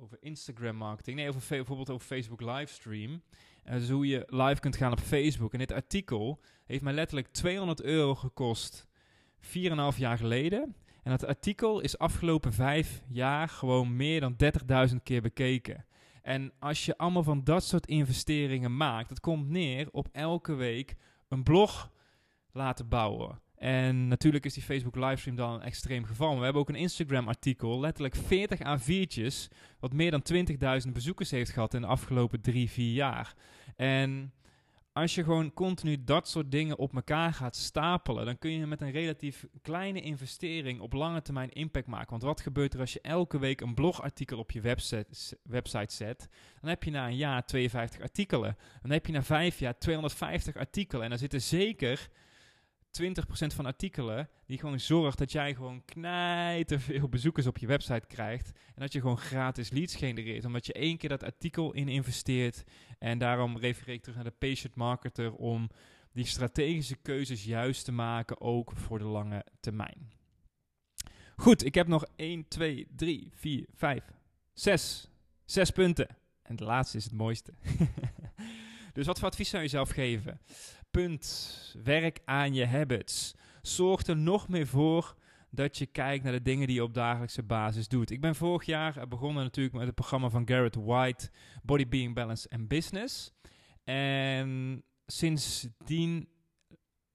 Over 0.00 0.18
Instagram 0.20 0.76
marketing. 0.76 1.16
Nee, 1.16 1.28
over 1.28 1.42
bijvoorbeeld 1.48 1.90
over 1.90 2.06
Facebook 2.06 2.40
livestream. 2.40 3.22
Uh, 3.66 3.72
dus 3.72 3.90
hoe 3.90 4.06
je 4.06 4.24
live 4.26 4.60
kunt 4.60 4.76
gaan 4.76 4.92
op 4.92 5.00
Facebook. 5.00 5.52
En 5.52 5.58
dit 5.58 5.72
artikel 5.72 6.40
heeft 6.66 6.82
mij 6.82 6.92
letterlijk 6.92 7.28
200 7.28 7.82
euro 7.82 8.14
gekost. 8.14 8.86
4,5 9.40 9.50
jaar 9.96 10.18
geleden. 10.18 10.76
En 11.02 11.10
dat 11.10 11.26
artikel 11.26 11.80
is 11.80 11.98
afgelopen 11.98 12.52
vijf 12.52 13.02
jaar 13.08 13.48
gewoon 13.48 13.96
meer 13.96 14.20
dan 14.20 14.36
30.000 14.90 14.96
keer 15.02 15.22
bekeken. 15.22 15.86
En 16.22 16.52
als 16.58 16.84
je 16.84 16.96
allemaal 16.96 17.22
van 17.22 17.44
dat 17.44 17.64
soort 17.64 17.86
investeringen 17.86 18.76
maakt, 18.76 19.08
dat 19.08 19.20
komt 19.20 19.48
neer 19.48 19.88
op 19.90 20.08
elke 20.12 20.54
week 20.54 20.96
een 21.28 21.42
blog 21.42 21.90
laten 22.52 22.88
bouwen. 22.88 23.40
En 23.58 24.08
natuurlijk 24.08 24.44
is 24.44 24.54
die 24.54 24.62
Facebook 24.62 24.96
livestream 24.96 25.36
dan 25.36 25.54
een 25.54 25.62
extreem 25.62 26.04
geval. 26.04 26.28
Maar 26.28 26.38
we 26.38 26.44
hebben 26.44 26.62
ook 26.62 26.68
een 26.68 26.74
Instagram 26.74 27.28
artikel, 27.28 27.80
letterlijk 27.80 28.16
40 28.16 28.58
A4'tjes, 28.58 29.56
wat 29.80 29.92
meer 29.92 30.10
dan 30.10 30.22
20.000 30.86 30.92
bezoekers 30.92 31.30
heeft 31.30 31.50
gehad 31.50 31.74
in 31.74 31.80
de 31.80 31.86
afgelopen 31.86 32.40
3, 32.40 32.70
4 32.70 32.92
jaar. 32.92 33.34
En 33.76 34.32
als 34.92 35.14
je 35.14 35.24
gewoon 35.24 35.52
continu 35.52 36.04
dat 36.04 36.28
soort 36.28 36.50
dingen 36.50 36.78
op 36.78 36.94
elkaar 36.94 37.32
gaat 37.32 37.56
stapelen, 37.56 38.24
dan 38.24 38.38
kun 38.38 38.50
je 38.50 38.66
met 38.66 38.80
een 38.80 38.90
relatief 38.90 39.46
kleine 39.62 40.00
investering 40.00 40.80
op 40.80 40.92
lange 40.92 41.22
termijn 41.22 41.50
impact 41.50 41.86
maken. 41.86 42.10
Want 42.10 42.22
wat 42.22 42.40
gebeurt 42.40 42.74
er 42.74 42.80
als 42.80 42.92
je 42.92 43.00
elke 43.00 43.38
week 43.38 43.60
een 43.60 43.74
blogartikel 43.74 44.38
op 44.38 44.50
je 44.50 44.60
website, 44.60 45.38
website 45.42 45.94
zet? 45.94 46.28
Dan 46.60 46.70
heb 46.70 46.82
je 46.82 46.90
na 46.90 47.06
een 47.06 47.16
jaar 47.16 47.46
52 47.46 48.00
artikelen. 48.00 48.56
Dan 48.82 48.90
heb 48.90 49.06
je 49.06 49.12
na 49.12 49.22
vijf 49.22 49.58
jaar 49.58 49.78
250 49.78 50.56
artikelen. 50.56 51.02
En 51.02 51.10
dan 51.10 51.18
zitten 51.18 51.42
zeker 51.42 52.08
20% 52.90 53.54
van 53.54 53.66
artikelen 53.66 54.28
die 54.46 54.58
gewoon 54.58 54.80
zorgt 54.80 55.18
dat 55.18 55.32
jij 55.32 55.54
gewoon 55.54 55.82
veel 56.66 57.08
bezoekers 57.08 57.46
op 57.46 57.58
je 57.58 57.66
website 57.66 58.06
krijgt. 58.06 58.46
En 58.48 58.80
dat 58.82 58.92
je 58.92 59.00
gewoon 59.00 59.18
gratis 59.18 59.70
leads 59.70 59.96
genereert. 59.96 60.44
Omdat 60.44 60.66
je 60.66 60.72
één 60.72 60.96
keer 60.96 61.08
dat 61.08 61.22
artikel 61.22 61.72
in 61.72 61.88
investeert. 61.88 62.64
En 62.98 63.18
daarom 63.18 63.58
refereer 63.58 63.94
ik 63.94 64.00
terug 64.00 64.16
naar 64.16 64.24
de 64.24 64.36
patient 64.38 64.74
marketer 64.74 65.34
om 65.34 65.70
die 66.12 66.26
strategische 66.26 66.96
keuzes 66.96 67.44
juist 67.44 67.84
te 67.84 67.92
maken, 67.92 68.40
ook 68.40 68.72
voor 68.74 68.98
de 68.98 69.04
lange 69.04 69.44
termijn. 69.60 70.12
Goed, 71.36 71.64
ik 71.64 71.74
heb 71.74 71.86
nog 71.86 72.04
1, 72.16 72.48
2, 72.48 72.86
3, 72.96 73.30
4, 73.34 73.66
5, 73.74 74.04
6. 74.52 75.08
6 75.44 75.70
punten. 75.70 76.08
En 76.42 76.56
de 76.56 76.64
laatste 76.64 76.96
is 76.96 77.04
het 77.04 77.12
mooiste. 77.12 77.52
dus 78.92 79.06
wat 79.06 79.18
voor 79.18 79.28
advies 79.28 79.48
zou 79.48 79.62
je 79.62 79.68
zelf 79.68 79.90
geven? 79.90 80.40
Punt. 80.90 81.76
Werk 81.82 82.20
aan 82.24 82.54
je 82.54 82.66
habits. 82.66 83.34
Zorg 83.62 84.06
er 84.06 84.16
nog 84.16 84.48
meer 84.48 84.66
voor 84.66 85.16
dat 85.50 85.78
je 85.78 85.86
kijkt 85.86 86.24
naar 86.24 86.32
de 86.32 86.42
dingen 86.42 86.66
die 86.66 86.76
je 86.76 86.82
op 86.82 86.94
dagelijkse 86.94 87.42
basis 87.42 87.88
doet. 87.88 88.10
Ik 88.10 88.20
ben 88.20 88.34
vorig 88.34 88.64
jaar 88.64 89.08
begonnen 89.08 89.42
natuurlijk 89.42 89.76
met 89.76 89.86
het 89.86 89.94
programma 89.94 90.28
van 90.28 90.48
Garrett 90.48 90.74
White, 90.74 91.30
Body, 91.62 91.88
Being, 91.88 92.14
Balance 92.14 92.48
and 92.50 92.68
Business. 92.68 93.32
En 93.84 94.82
sindsdien 95.06 96.28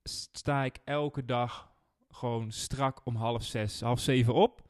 sta 0.02 0.64
ik 0.64 0.78
elke 0.84 1.24
dag 1.24 1.72
gewoon 2.10 2.52
strak 2.52 3.00
om 3.04 3.16
half 3.16 3.44
zes, 3.44 3.80
half 3.80 4.00
zeven 4.00 4.34
op. 4.34 4.62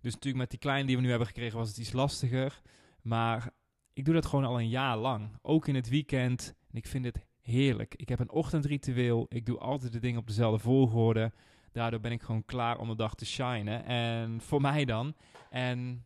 Dus 0.00 0.12
natuurlijk 0.12 0.42
met 0.42 0.50
die 0.50 0.58
kleine 0.58 0.86
die 0.86 0.96
we 0.96 1.02
nu 1.02 1.08
hebben 1.08 1.26
gekregen 1.26 1.58
was 1.58 1.68
het 1.68 1.78
iets 1.78 1.92
lastiger. 1.92 2.60
Maar 3.02 3.50
ik 3.92 4.04
doe 4.04 4.14
dat 4.14 4.26
gewoon 4.26 4.44
al 4.44 4.58
een 4.60 4.68
jaar 4.68 4.96
lang. 4.96 5.38
Ook 5.42 5.66
in 5.68 5.74
het 5.74 5.88
weekend. 5.88 6.54
En 6.70 6.76
ik 6.76 6.86
vind 6.86 7.04
het 7.04 7.26
heerlijk. 7.48 7.94
Ik 7.94 8.08
heb 8.08 8.18
een 8.18 8.30
ochtendritueel. 8.30 9.26
Ik 9.28 9.46
doe 9.46 9.58
altijd 9.58 9.92
de 9.92 9.98
dingen 9.98 10.20
op 10.20 10.26
dezelfde 10.26 10.58
volgorde. 10.58 11.32
Daardoor 11.72 12.00
ben 12.00 12.12
ik 12.12 12.22
gewoon 12.22 12.44
klaar 12.44 12.78
om 12.78 12.88
de 12.88 12.96
dag 12.96 13.14
te 13.14 13.26
shinen. 13.26 13.84
En 13.84 14.40
voor 14.40 14.60
mij 14.60 14.84
dan. 14.84 15.14
En 15.50 16.04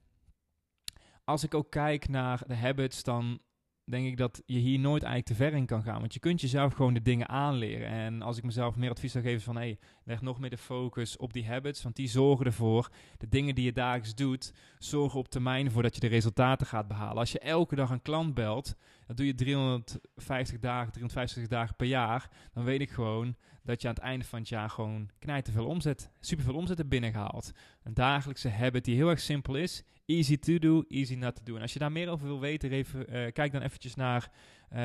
als 1.24 1.44
ik 1.44 1.54
ook 1.54 1.70
kijk 1.70 2.08
naar 2.08 2.42
de 2.46 2.56
habits, 2.56 3.02
dan 3.02 3.40
denk 3.84 4.06
ik 4.06 4.16
dat 4.16 4.42
je 4.46 4.58
hier 4.58 4.78
nooit 4.78 5.02
eigenlijk 5.02 5.38
te 5.38 5.44
ver 5.44 5.58
in 5.58 5.66
kan 5.66 5.82
gaan. 5.82 6.00
Want 6.00 6.14
je 6.14 6.20
kunt 6.20 6.40
jezelf 6.40 6.74
gewoon 6.74 6.94
de 6.94 7.02
dingen 7.02 7.28
aanleren. 7.28 7.88
En 7.88 8.22
als 8.22 8.36
ik 8.36 8.44
mezelf 8.44 8.76
meer 8.76 8.90
advies 8.90 9.12
zou 9.12 9.24
geven 9.24 9.42
van... 9.42 9.56
hey, 9.56 9.78
leg 10.04 10.20
nog 10.20 10.38
meer 10.38 10.50
de 10.50 10.58
focus 10.58 11.16
op 11.16 11.32
die 11.32 11.46
habits. 11.46 11.82
Want 11.82 11.96
die 11.96 12.08
zorgen 12.08 12.46
ervoor, 12.46 12.88
de 13.18 13.28
dingen 13.28 13.54
die 13.54 13.64
je 13.64 13.72
dagelijks 13.72 14.14
doet... 14.14 14.52
zorgen 14.78 15.18
op 15.18 15.28
termijn 15.28 15.70
voor 15.70 15.82
dat 15.82 15.94
je 15.94 16.00
de 16.00 16.06
resultaten 16.06 16.66
gaat 16.66 16.88
behalen. 16.88 17.16
Als 17.16 17.32
je 17.32 17.38
elke 17.38 17.74
dag 17.74 17.90
een 17.90 18.02
klant 18.02 18.34
belt... 18.34 18.74
dat 19.06 19.16
doe 19.16 19.26
je 19.26 19.34
350 19.34 20.58
dagen, 20.58 20.92
350 20.92 21.48
dagen 21.48 21.76
per 21.76 21.86
jaar... 21.86 22.30
dan 22.52 22.64
weet 22.64 22.80
ik 22.80 22.90
gewoon 22.90 23.36
dat 23.62 23.82
je 23.82 23.88
aan 23.88 23.94
het 23.94 24.02
einde 24.02 24.24
van 24.24 24.38
het 24.38 24.48
jaar 24.48 24.70
gewoon 24.70 25.10
knijten 25.18 25.52
veel 25.52 25.66
omzet... 25.66 26.10
superveel 26.20 26.54
omzet 26.54 26.78
hebt 26.78 26.90
binnengehaald. 26.90 27.52
Een 27.82 27.94
dagelijkse 27.94 28.50
habit 28.50 28.84
die 28.84 28.96
heel 28.96 29.08
erg 29.08 29.20
simpel 29.20 29.54
is... 29.54 29.84
Easy 30.06 30.38
to 30.38 30.58
do, 30.58 30.84
easy 30.88 31.14
not 31.14 31.36
to 31.36 31.42
do. 31.44 31.56
En 31.56 31.62
als 31.62 31.72
je 31.72 31.78
daar 31.78 31.92
meer 31.92 32.08
over 32.08 32.26
wil 32.26 32.40
weten, 32.40 32.70
even, 32.70 33.14
uh, 33.14 33.32
kijk 33.32 33.52
dan 33.52 33.62
eventjes 33.62 33.94
naar 33.94 34.30
uh, 34.70 34.78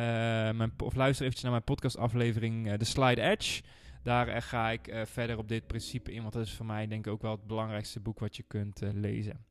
mijn, 0.57 0.73
of 0.77 0.95
luister 0.95 1.21
eventjes 1.21 1.41
naar 1.41 1.51
mijn 1.51 1.63
podcastaflevering 1.63 2.67
uh, 2.67 2.73
The 2.73 2.85
Slide 2.85 3.21
Edge. 3.21 3.61
Daar 4.03 4.41
ga 4.41 4.69
ik 4.69 4.95
verder 5.03 5.37
op 5.37 5.47
dit 5.47 5.67
principe 5.67 6.11
in, 6.11 6.21
want 6.21 6.33
dat 6.33 6.45
is 6.45 6.53
voor 6.53 6.65
mij 6.65 6.87
denk 6.87 7.05
ik 7.05 7.11
ook 7.11 7.21
wel 7.21 7.31
het 7.31 7.47
belangrijkste 7.47 7.99
boek 7.99 8.19
wat 8.19 8.35
je 8.35 8.43
kunt 8.43 8.81
lezen. 8.93 9.45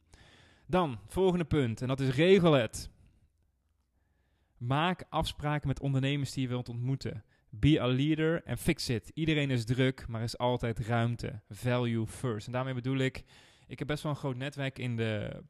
Dan, 0.66 0.98
volgende 1.06 1.44
punt, 1.44 1.82
en 1.82 1.88
dat 1.88 2.00
is 2.00 2.14
regel 2.14 2.52
het. 2.52 2.90
Maak 4.56 5.04
afspraken 5.08 5.68
met 5.68 5.80
ondernemers 5.80 6.32
die 6.32 6.42
je 6.42 6.48
wilt 6.48 6.68
ontmoeten. 6.68 7.24
Be 7.50 7.80
a 7.80 7.86
leader 7.86 8.42
en 8.42 8.58
fix 8.58 8.88
it. 8.88 9.10
Iedereen 9.14 9.50
is 9.50 9.64
druk, 9.64 10.06
maar 10.08 10.20
er 10.20 10.26
is 10.26 10.38
altijd 10.38 10.78
ruimte. 10.78 11.40
Value 11.48 12.06
first. 12.06 12.46
En 12.46 12.52
daarmee 12.52 12.74
bedoel 12.74 12.98
ik, 12.98 13.24
ik 13.66 13.78
heb 13.78 13.88
best 13.88 14.02
wel 14.02 14.12
een 14.12 14.18
groot 14.18 14.36
netwerk 14.36 14.78
in 14.78 14.96
de 14.96 15.42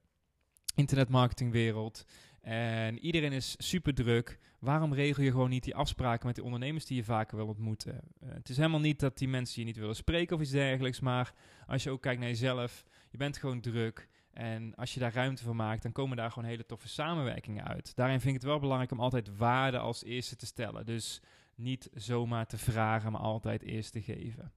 internetmarketingwereld. 0.76 2.04
En 2.40 2.98
iedereen 2.98 3.32
is 3.32 3.54
super 3.58 3.94
druk. 3.94 4.38
Waarom 4.58 4.94
regel 4.94 5.22
je 5.22 5.30
gewoon 5.30 5.50
niet 5.50 5.64
die 5.64 5.74
afspraken 5.74 6.26
met 6.26 6.36
de 6.36 6.42
ondernemers 6.42 6.84
die 6.84 6.96
je 6.96 7.04
vaker 7.04 7.36
wil 7.36 7.46
ontmoeten? 7.46 8.00
Uh, 8.22 8.28
het 8.34 8.48
is 8.48 8.56
helemaal 8.56 8.80
niet 8.80 9.00
dat 9.00 9.18
die 9.18 9.28
mensen 9.28 9.60
je 9.60 9.66
niet 9.66 9.76
willen 9.76 9.96
spreken 9.96 10.36
of 10.36 10.42
iets 10.42 10.50
dergelijks. 10.50 11.00
Maar 11.00 11.34
als 11.66 11.82
je 11.82 11.90
ook 11.90 12.02
kijkt 12.02 12.20
naar 12.20 12.28
jezelf, 12.28 12.84
je 13.10 13.16
bent 13.16 13.36
gewoon 13.36 13.60
druk. 13.60 14.08
En 14.32 14.74
als 14.74 14.94
je 14.94 15.00
daar 15.00 15.14
ruimte 15.14 15.42
voor 15.42 15.56
maakt, 15.56 15.82
dan 15.82 15.92
komen 15.92 16.16
daar 16.16 16.30
gewoon 16.30 16.48
hele 16.48 16.66
toffe 16.66 16.88
samenwerkingen 16.88 17.64
uit. 17.64 17.96
Daarin 17.96 18.20
vind 18.20 18.34
ik 18.34 18.40
het 18.40 18.50
wel 18.50 18.60
belangrijk 18.60 18.92
om 18.92 19.00
altijd 19.00 19.36
waarde 19.36 19.78
als 19.78 20.04
eerste 20.04 20.36
te 20.36 20.46
stellen. 20.46 20.86
Dus 20.86 21.20
niet 21.54 21.90
zomaar 21.94 22.46
te 22.46 22.58
vragen, 22.58 23.12
maar 23.12 23.20
altijd 23.20 23.62
eerst 23.62 23.92
te 23.92 24.02
geven. 24.02 24.52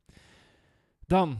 Dan 1.05 1.39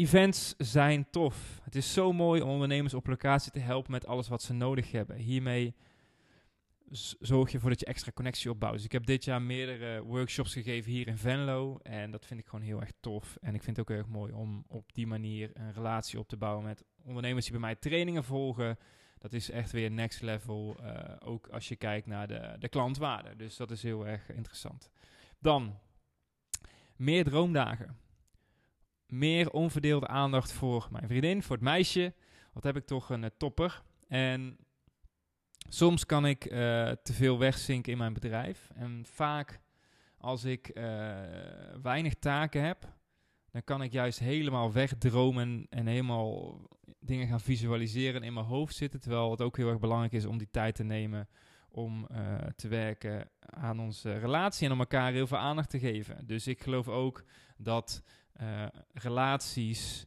Events 0.00 0.54
zijn 0.58 1.10
tof. 1.10 1.60
Het 1.62 1.74
is 1.74 1.92
zo 1.92 2.12
mooi 2.12 2.42
om 2.42 2.48
ondernemers 2.48 2.94
op 2.94 3.06
locatie 3.06 3.52
te 3.52 3.58
helpen 3.58 3.90
met 3.90 4.06
alles 4.06 4.28
wat 4.28 4.42
ze 4.42 4.52
nodig 4.52 4.92
hebben. 4.92 5.16
Hiermee 5.16 5.74
zorg 7.20 7.48
je 7.48 7.54
ervoor 7.54 7.70
dat 7.70 7.80
je 7.80 7.86
extra 7.86 8.12
connectie 8.12 8.50
opbouwt. 8.50 8.74
Dus 8.74 8.84
ik 8.84 8.92
heb 8.92 9.06
dit 9.06 9.24
jaar 9.24 9.42
meerdere 9.42 10.02
workshops 10.02 10.52
gegeven 10.52 10.90
hier 10.90 11.08
in 11.08 11.16
Venlo. 11.16 11.78
En 11.82 12.10
dat 12.10 12.26
vind 12.26 12.40
ik 12.40 12.46
gewoon 12.46 12.64
heel 12.64 12.80
erg 12.80 12.92
tof. 13.00 13.36
En 13.40 13.54
ik 13.54 13.62
vind 13.62 13.76
het 13.76 13.90
ook 13.90 13.96
erg 13.96 14.06
mooi 14.06 14.32
om 14.32 14.64
op 14.68 14.92
die 14.92 15.06
manier 15.06 15.50
een 15.54 15.72
relatie 15.72 16.18
op 16.18 16.28
te 16.28 16.36
bouwen 16.36 16.64
met 16.64 16.84
ondernemers 17.02 17.44
die 17.44 17.52
bij 17.52 17.62
mij 17.62 17.74
trainingen 17.74 18.24
volgen. 18.24 18.78
Dat 19.18 19.32
is 19.32 19.50
echt 19.50 19.72
weer 19.72 19.90
next 19.90 20.22
level. 20.22 20.76
Uh, 20.82 20.98
ook 21.18 21.48
als 21.48 21.68
je 21.68 21.76
kijkt 21.76 22.06
naar 22.06 22.28
de, 22.28 22.56
de 22.58 22.68
klantwaarde. 22.68 23.36
Dus 23.36 23.56
dat 23.56 23.70
is 23.70 23.82
heel 23.82 24.06
erg 24.06 24.30
interessant. 24.32 24.90
Dan 25.38 25.78
meer 26.96 27.24
droomdagen 27.24 28.08
meer 29.10 29.50
onverdeelde 29.50 30.06
aandacht 30.06 30.52
voor 30.52 30.88
mijn 30.90 31.06
vriendin, 31.06 31.42
voor 31.42 31.56
het 31.56 31.64
meisje. 31.64 32.14
Wat 32.52 32.64
heb 32.64 32.76
ik 32.76 32.86
toch 32.86 33.10
een 33.10 33.22
uh, 33.22 33.28
topper. 33.36 33.82
En 34.08 34.58
soms 35.68 36.06
kan 36.06 36.26
ik 36.26 36.44
uh, 36.44 36.50
te 36.90 37.12
veel 37.12 37.38
wegzinken 37.38 37.92
in 37.92 37.98
mijn 37.98 38.12
bedrijf. 38.12 38.70
En 38.74 39.04
vaak 39.06 39.60
als 40.16 40.44
ik 40.44 40.70
uh, 40.74 40.84
weinig 41.82 42.14
taken 42.14 42.62
heb, 42.62 42.98
dan 43.50 43.64
kan 43.64 43.82
ik 43.82 43.92
juist 43.92 44.18
helemaal 44.18 44.72
wegdromen 44.72 45.66
en 45.70 45.86
helemaal 45.86 46.60
dingen 47.00 47.26
gaan 47.26 47.40
visualiseren 47.40 48.22
in 48.22 48.32
mijn 48.32 48.46
hoofd 48.46 48.74
zitten. 48.74 49.00
Terwijl 49.00 49.30
het 49.30 49.40
ook 49.40 49.56
heel 49.56 49.68
erg 49.68 49.78
belangrijk 49.78 50.12
is 50.12 50.24
om 50.24 50.38
die 50.38 50.50
tijd 50.50 50.74
te 50.74 50.84
nemen 50.84 51.28
om 51.72 52.06
te 52.56 52.68
werken 52.68 53.30
aan 53.40 53.80
onze 53.80 54.18
relatie 54.18 54.66
en 54.66 54.72
om 54.72 54.78
elkaar 54.78 55.12
heel 55.12 55.26
veel 55.26 55.38
aandacht 55.38 55.70
te 55.70 55.78
geven. 55.78 56.26
Dus 56.26 56.46
ik 56.46 56.62
geloof 56.62 56.88
ook 56.88 57.24
dat 57.56 58.02
uh, 58.42 58.66
relaties 58.92 60.06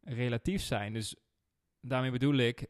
relatief 0.00 0.62
zijn. 0.62 0.92
Dus 0.92 1.14
daarmee 1.80 2.10
bedoel 2.10 2.36
ik, 2.36 2.66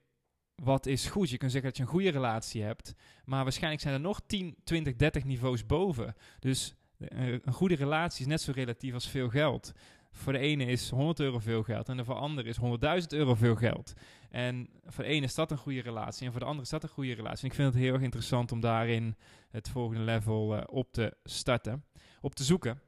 wat 0.54 0.87
is 0.87 1.06
goed? 1.06 1.30
Je 1.30 1.37
kunt 1.37 1.52
zeggen 1.52 1.70
dat 1.70 1.78
je 1.78 1.84
een 1.84 1.92
goede 1.92 2.11
relatie 2.11 2.62
hebt, 2.62 2.94
maar 3.24 3.42
waarschijnlijk 3.42 3.82
zijn 3.82 3.94
er 3.94 4.00
nog 4.00 4.20
10, 4.26 4.56
20, 4.64 4.96
30 4.96 5.24
niveaus 5.24 5.66
boven. 5.66 6.14
Dus 6.38 6.74
een 6.98 7.52
goede 7.52 7.74
relatie 7.74 8.20
is 8.20 8.26
net 8.26 8.40
zo 8.40 8.52
relatief 8.54 8.94
als 8.94 9.08
veel 9.08 9.28
geld. 9.28 9.72
Voor 10.11 10.32
de 10.32 10.38
ene 10.38 10.64
is 10.64 10.90
100 10.90 11.20
euro 11.20 11.38
veel 11.38 11.62
geld 11.62 11.88
en 11.88 12.04
voor 12.04 12.14
de 12.14 12.20
ander 12.20 12.46
is 12.46 12.58
100.000 13.02 13.06
euro 13.08 13.34
veel 13.34 13.56
geld. 13.56 13.92
En 14.30 14.68
voor 14.87 15.04
de 15.04 15.11
ene 15.11 15.26
is 15.26 15.34
dat 15.34 15.50
een 15.50 15.58
goede 15.58 15.80
relatie 15.80 16.26
en 16.26 16.32
voor 16.32 16.40
de 16.40 16.46
andere 16.46 16.64
is 16.64 16.70
dat 16.70 16.82
een 16.82 16.88
goede 16.88 17.14
relatie. 17.14 17.42
En 17.42 17.48
ik 17.48 17.54
vind 17.54 17.72
het 17.74 17.82
heel 17.82 17.92
erg 17.92 18.02
interessant 18.02 18.52
om 18.52 18.61
daarin 18.61 19.16
het 19.50 19.68
volgende 19.68 20.02
level 20.02 20.56
uh, 20.56 20.62
op 20.66 20.92
te 20.92 21.16
starten, 21.24 21.84
op 22.20 22.34
te 22.34 22.44
zoeken. 22.44 22.80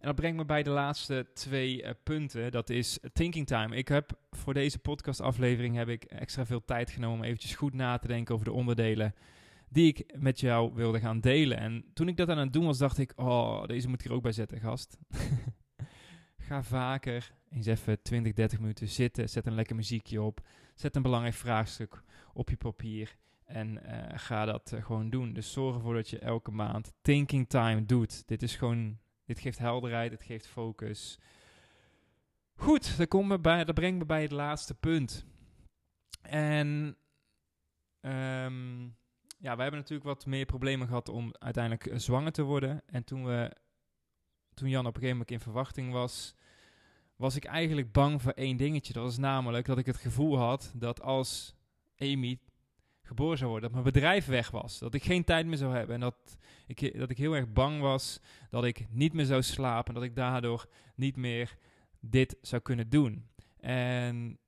En 0.00 0.06
dat 0.06 0.14
brengt 0.14 0.36
me 0.36 0.44
bij 0.44 0.62
de 0.62 0.70
laatste 0.70 1.26
twee 1.34 1.82
uh, 1.82 1.90
punten. 2.02 2.50
Dat 2.50 2.70
is 2.70 2.98
thinking 3.12 3.46
time. 3.46 3.76
Ik 3.76 3.88
heb 3.88 4.18
voor 4.30 4.54
deze 4.54 4.78
podcastaflevering 4.78 5.76
heb 5.76 5.88
ik 5.88 6.04
extra 6.04 6.46
veel 6.46 6.64
tijd 6.64 6.90
genomen 6.90 7.18
om 7.18 7.24
eventjes 7.24 7.54
goed 7.54 7.74
na 7.74 7.98
te 7.98 8.06
denken 8.06 8.34
over 8.34 8.46
de 8.46 8.52
onderdelen 8.52 9.14
die 9.68 9.86
ik 9.86 10.14
met 10.18 10.40
jou 10.40 10.74
wilde 10.74 11.00
gaan 11.00 11.20
delen. 11.20 11.58
En 11.58 11.84
toen 11.94 12.08
ik 12.08 12.16
dat 12.16 12.28
aan 12.28 12.38
het 12.38 12.52
doen 12.52 12.64
was, 12.64 12.78
dacht 12.78 12.98
ik, 12.98 13.12
oh, 13.16 13.64
deze 13.64 13.88
moet 13.88 14.00
ik 14.00 14.06
er 14.06 14.12
ook 14.12 14.22
bij 14.22 14.32
zetten, 14.32 14.60
gast. 14.60 14.98
Ga 16.48 16.62
vaker 16.62 17.32
eens 17.50 17.66
even 17.66 18.02
20, 18.02 18.32
30 18.32 18.58
minuten 18.58 18.88
zitten. 18.88 19.28
Zet 19.28 19.46
een 19.46 19.54
lekker 19.54 19.76
muziekje 19.76 20.22
op. 20.22 20.40
Zet 20.74 20.96
een 20.96 21.02
belangrijk 21.02 21.34
vraagstuk 21.34 22.02
op 22.32 22.50
je 22.50 22.56
papier. 22.56 23.16
En 23.44 23.80
uh, 23.86 24.02
ga 24.14 24.44
dat 24.44 24.72
uh, 24.74 24.84
gewoon 24.84 25.10
doen. 25.10 25.32
Dus 25.32 25.52
zorg 25.52 25.74
ervoor 25.74 25.94
dat 25.94 26.08
je 26.08 26.18
elke 26.18 26.50
maand 26.50 26.92
thinking 27.02 27.48
time 27.48 27.86
doet. 27.86 28.22
Dit 28.26 28.42
is 28.42 28.56
gewoon, 28.56 28.98
dit 29.28 29.40
geeft 29.40 29.58
helderheid, 29.58 30.10
dit 30.10 30.22
geeft 30.22 30.46
focus. 30.46 31.18
Goed, 32.54 32.96
dat, 32.96 33.08
komt 33.08 33.28
me 33.28 33.38
bij, 33.38 33.64
brengt 33.64 33.98
me 33.98 34.06
bij 34.06 34.22
het 34.22 34.30
laatste 34.30 34.74
punt. 34.74 35.26
En 36.22 36.96
um, 38.00 38.96
ja, 39.38 39.56
we 39.56 39.62
hebben 39.62 39.80
natuurlijk 39.80 40.08
wat 40.08 40.26
meer 40.26 40.46
problemen 40.46 40.86
gehad 40.86 41.08
om 41.08 41.34
uiteindelijk 41.38 41.86
uh, 41.86 41.98
zwanger 41.98 42.32
te 42.32 42.42
worden. 42.42 42.82
En 42.86 43.04
toen, 43.04 43.24
we, 43.24 43.56
toen 44.54 44.68
Jan 44.68 44.86
op 44.86 44.94
een 44.94 45.00
gegeven 45.00 45.18
moment 45.18 45.30
in 45.30 45.40
verwachting 45.40 45.92
was, 45.92 46.34
was 47.16 47.36
ik 47.36 47.44
eigenlijk 47.44 47.92
bang 47.92 48.22
voor 48.22 48.32
één 48.32 48.56
dingetje. 48.56 48.92
Dat 48.92 49.02
was 49.02 49.18
namelijk 49.18 49.66
dat 49.66 49.78
ik 49.78 49.86
het 49.86 49.96
gevoel 49.96 50.38
had 50.38 50.72
dat 50.74 51.02
als 51.02 51.54
Amy 51.96 52.38
geboren 53.08 53.38
zou 53.38 53.50
worden, 53.50 53.70
dat 53.72 53.82
mijn 53.82 53.92
bedrijf 53.92 54.26
weg 54.26 54.50
was. 54.50 54.78
Dat 54.78 54.94
ik 54.94 55.04
geen 55.04 55.24
tijd 55.24 55.46
meer 55.46 55.56
zou 55.56 55.74
hebben. 55.74 55.94
En 55.94 56.00
dat 56.00 56.38
ik, 56.66 56.98
dat 56.98 57.10
ik 57.10 57.18
heel 57.18 57.36
erg 57.36 57.52
bang 57.52 57.80
was 57.80 58.20
dat 58.50 58.64
ik 58.64 58.86
niet 58.90 59.12
meer 59.12 59.24
zou 59.24 59.42
slapen. 59.42 59.94
En 59.94 60.00
dat 60.00 60.08
ik 60.08 60.16
daardoor 60.16 60.66
niet 60.94 61.16
meer 61.16 61.56
dit 62.00 62.36
zou 62.42 62.62
kunnen 62.62 62.88
doen. 62.88 63.26
En 63.60 64.38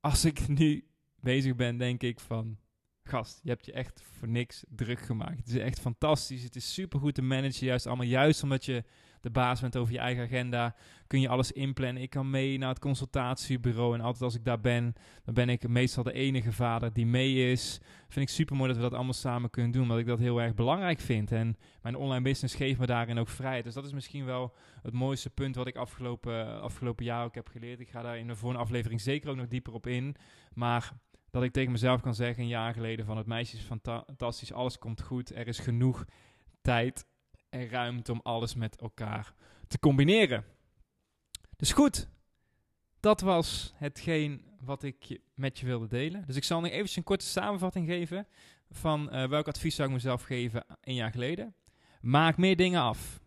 als 0.00 0.24
ik 0.24 0.48
nu 0.48 0.84
bezig 1.30 1.56
ben, 1.56 1.76
denk 1.76 2.02
ik 2.02 2.20
van 2.20 2.58
gast, 3.04 3.40
je 3.42 3.48
hebt 3.48 3.66
je 3.66 3.72
echt 3.72 4.02
voor 4.18 4.28
niks 4.28 4.64
druk 4.68 5.00
gemaakt. 5.00 5.38
Het 5.38 5.48
is 5.48 5.56
echt 5.56 5.80
fantastisch. 5.80 6.42
Het 6.42 6.56
is 6.56 6.74
super 6.74 7.00
goed 7.00 7.14
te 7.14 7.22
managen, 7.22 7.66
juist 7.66 7.86
allemaal. 7.86 8.06
Juist 8.06 8.42
omdat 8.42 8.64
je 8.64 8.84
de 9.20 9.30
baas 9.30 9.60
bent 9.60 9.76
over 9.76 9.92
je 9.92 9.98
eigen 9.98 10.24
agenda, 10.24 10.74
kun 11.06 11.20
je 11.20 11.28
alles 11.28 11.52
inplannen. 11.52 12.02
Ik 12.02 12.10
kan 12.10 12.30
mee 12.30 12.58
naar 12.58 12.68
het 12.68 12.78
consultatiebureau 12.78 13.94
en 13.94 14.00
altijd 14.00 14.22
als 14.22 14.34
ik 14.34 14.44
daar 14.44 14.60
ben, 14.60 14.94
dan 15.24 15.34
ben 15.34 15.48
ik 15.48 15.68
meestal 15.68 16.02
de 16.02 16.12
enige 16.12 16.52
vader 16.52 16.92
die 16.92 17.06
mee 17.06 17.50
is. 17.50 17.80
Vind 18.08 18.28
ik 18.28 18.34
super 18.34 18.56
mooi 18.56 18.68
dat 18.68 18.76
we 18.76 18.82
dat 18.82 18.94
allemaal 18.94 19.12
samen 19.12 19.50
kunnen 19.50 19.70
doen, 19.70 19.82
omdat 19.82 19.98
ik 19.98 20.06
dat 20.06 20.18
heel 20.18 20.40
erg 20.40 20.54
belangrijk 20.54 21.00
vind. 21.00 21.32
En 21.32 21.56
mijn 21.82 21.96
online 21.96 22.22
business 22.22 22.54
geeft 22.54 22.78
me 22.78 22.86
daarin 22.86 23.18
ook 23.18 23.28
vrijheid. 23.28 23.64
Dus 23.64 23.74
dat 23.74 23.84
is 23.84 23.92
misschien 23.92 24.24
wel 24.24 24.54
het 24.82 24.92
mooiste 24.92 25.30
punt 25.30 25.54
wat 25.54 25.66
ik 25.66 25.76
afgelopen, 25.76 26.60
afgelopen 26.60 27.04
jaar 27.04 27.24
ook 27.24 27.34
heb 27.34 27.48
geleerd. 27.48 27.80
Ik 27.80 27.90
ga 27.90 28.02
daar 28.02 28.18
in 28.18 28.26
de 28.26 28.36
volgende 28.36 28.64
aflevering 28.64 29.00
zeker 29.00 29.30
ook 29.30 29.36
nog 29.36 29.48
dieper 29.48 29.72
op 29.72 29.86
in. 29.86 30.16
Maar 30.54 30.92
dat 31.30 31.42
ik 31.42 31.52
tegen 31.52 31.72
mezelf 31.72 32.00
kan 32.00 32.14
zeggen 32.14 32.42
een 32.42 32.48
jaar 32.48 32.74
geleden 32.74 33.06
van 33.06 33.16
het 33.16 33.26
meisje 33.26 33.56
is 33.56 33.62
fantastisch, 33.62 34.52
alles 34.52 34.78
komt 34.78 35.02
goed, 35.02 35.34
er 35.34 35.48
is 35.48 35.58
genoeg 35.58 36.04
tijd 36.62 37.06
en 37.48 37.68
ruimte 37.68 38.12
om 38.12 38.20
alles 38.22 38.54
met 38.54 38.80
elkaar 38.80 39.34
te 39.68 39.78
combineren. 39.78 40.44
Dus 41.56 41.72
goed, 41.72 42.08
dat 43.00 43.20
was 43.20 43.72
hetgeen 43.76 44.44
wat 44.60 44.82
ik 44.82 45.20
met 45.34 45.58
je 45.58 45.66
wilde 45.66 45.86
delen. 45.86 46.24
Dus 46.26 46.36
ik 46.36 46.44
zal 46.44 46.60
nog 46.60 46.70
even 46.70 46.90
een 46.96 47.02
korte 47.02 47.24
samenvatting 47.24 47.86
geven 47.86 48.26
van 48.70 49.08
uh, 49.16 49.28
welk 49.28 49.48
advies 49.48 49.74
zou 49.74 49.88
ik 49.88 49.94
mezelf 49.94 50.22
geven 50.22 50.64
een 50.80 50.94
jaar 50.94 51.10
geleden. 51.10 51.54
Maak 52.00 52.36
meer 52.36 52.56
dingen 52.56 52.80
af. 52.80 53.20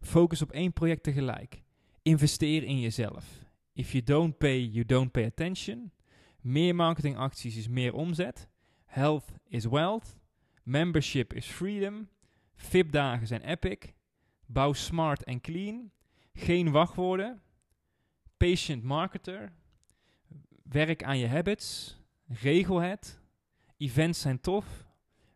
Focus 0.00 0.42
op 0.42 0.52
één 0.52 0.72
project 0.72 1.02
tegelijk. 1.02 1.62
Investeer 2.02 2.62
in 2.62 2.80
jezelf. 2.80 3.24
If 3.72 3.92
you 3.92 4.04
don't 4.04 4.38
pay, 4.38 4.58
you 4.58 4.84
don't 4.84 5.10
pay 5.10 5.24
attention. 5.24 5.92
Meer 6.42 6.74
marketingacties 6.74 7.56
is 7.56 7.68
meer 7.68 7.94
omzet. 7.94 8.48
Health 8.84 9.32
is 9.44 9.64
wealth. 9.64 10.16
Membership 10.62 11.32
is 11.32 11.46
freedom. 11.46 12.08
VIP-dagen 12.54 13.26
zijn 13.26 13.42
epic. 13.42 13.92
Bouw 14.46 14.72
smart 14.72 15.24
en 15.24 15.40
clean. 15.40 15.90
Geen 16.32 16.70
wachtwoorden. 16.70 17.42
Patient 18.36 18.82
marketer. 18.82 19.52
Werk 20.62 21.02
aan 21.02 21.18
je 21.18 21.28
habits. 21.28 21.98
Regel 22.26 22.80
het. 22.80 23.20
Events 23.76 24.20
zijn 24.20 24.40
tof. 24.40 24.86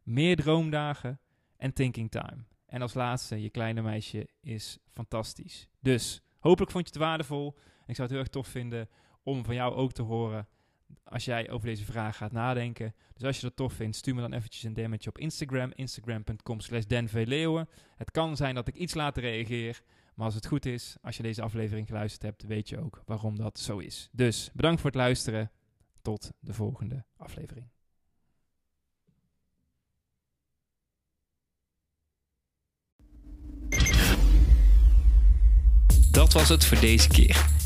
Meer 0.02 0.36
droomdagen. 0.36 1.20
En 1.56 1.72
thinking 1.72 2.10
time. 2.10 2.44
En 2.66 2.82
als 2.82 2.94
laatste, 2.94 3.42
je 3.42 3.50
kleine 3.50 3.82
meisje 3.82 4.28
is 4.40 4.78
fantastisch. 4.90 5.68
Dus 5.80 6.22
hopelijk 6.38 6.70
vond 6.72 6.86
je 6.86 6.92
het 6.92 7.02
waardevol. 7.02 7.56
ik 7.86 7.94
zou 7.94 8.08
het 8.08 8.10
heel 8.10 8.18
erg 8.18 8.28
tof 8.28 8.46
vinden 8.48 8.88
om 9.22 9.44
van 9.44 9.54
jou 9.54 9.74
ook 9.74 9.92
te 9.92 10.02
horen 10.02 10.48
als 11.04 11.24
jij 11.24 11.50
over 11.50 11.66
deze 11.66 11.84
vraag 11.84 12.16
gaat 12.16 12.32
nadenken. 12.32 12.94
Dus 13.14 13.24
als 13.24 13.36
je 13.36 13.42
dat 13.42 13.56
tof 13.56 13.72
vindt, 13.72 13.96
stuur 13.96 14.14
me 14.14 14.20
dan 14.20 14.32
eventjes 14.32 14.62
een 14.62 14.74
damage 14.74 15.08
op 15.08 15.18
Instagram. 15.18 15.72
Instagram.com 15.74 16.60
slash 16.60 16.84
Het 17.96 18.10
kan 18.10 18.36
zijn 18.36 18.54
dat 18.54 18.68
ik 18.68 18.74
iets 18.74 18.94
later 18.94 19.22
reageer. 19.22 19.82
Maar 20.14 20.26
als 20.26 20.34
het 20.34 20.46
goed 20.46 20.66
is, 20.66 20.96
als 21.02 21.16
je 21.16 21.22
deze 21.22 21.42
aflevering 21.42 21.86
geluisterd 21.86 22.22
hebt, 22.22 22.42
weet 22.42 22.68
je 22.68 22.78
ook 22.78 23.02
waarom 23.06 23.36
dat 23.36 23.58
zo 23.58 23.78
is. 23.78 24.08
Dus 24.12 24.50
bedankt 24.54 24.80
voor 24.80 24.90
het 24.90 24.98
luisteren. 24.98 25.50
Tot 26.02 26.32
de 26.40 26.54
volgende 26.54 27.04
aflevering. 27.16 27.68
Dat 36.10 36.32
was 36.32 36.48
het 36.48 36.64
voor 36.64 36.80
deze 36.80 37.08
keer. 37.08 37.65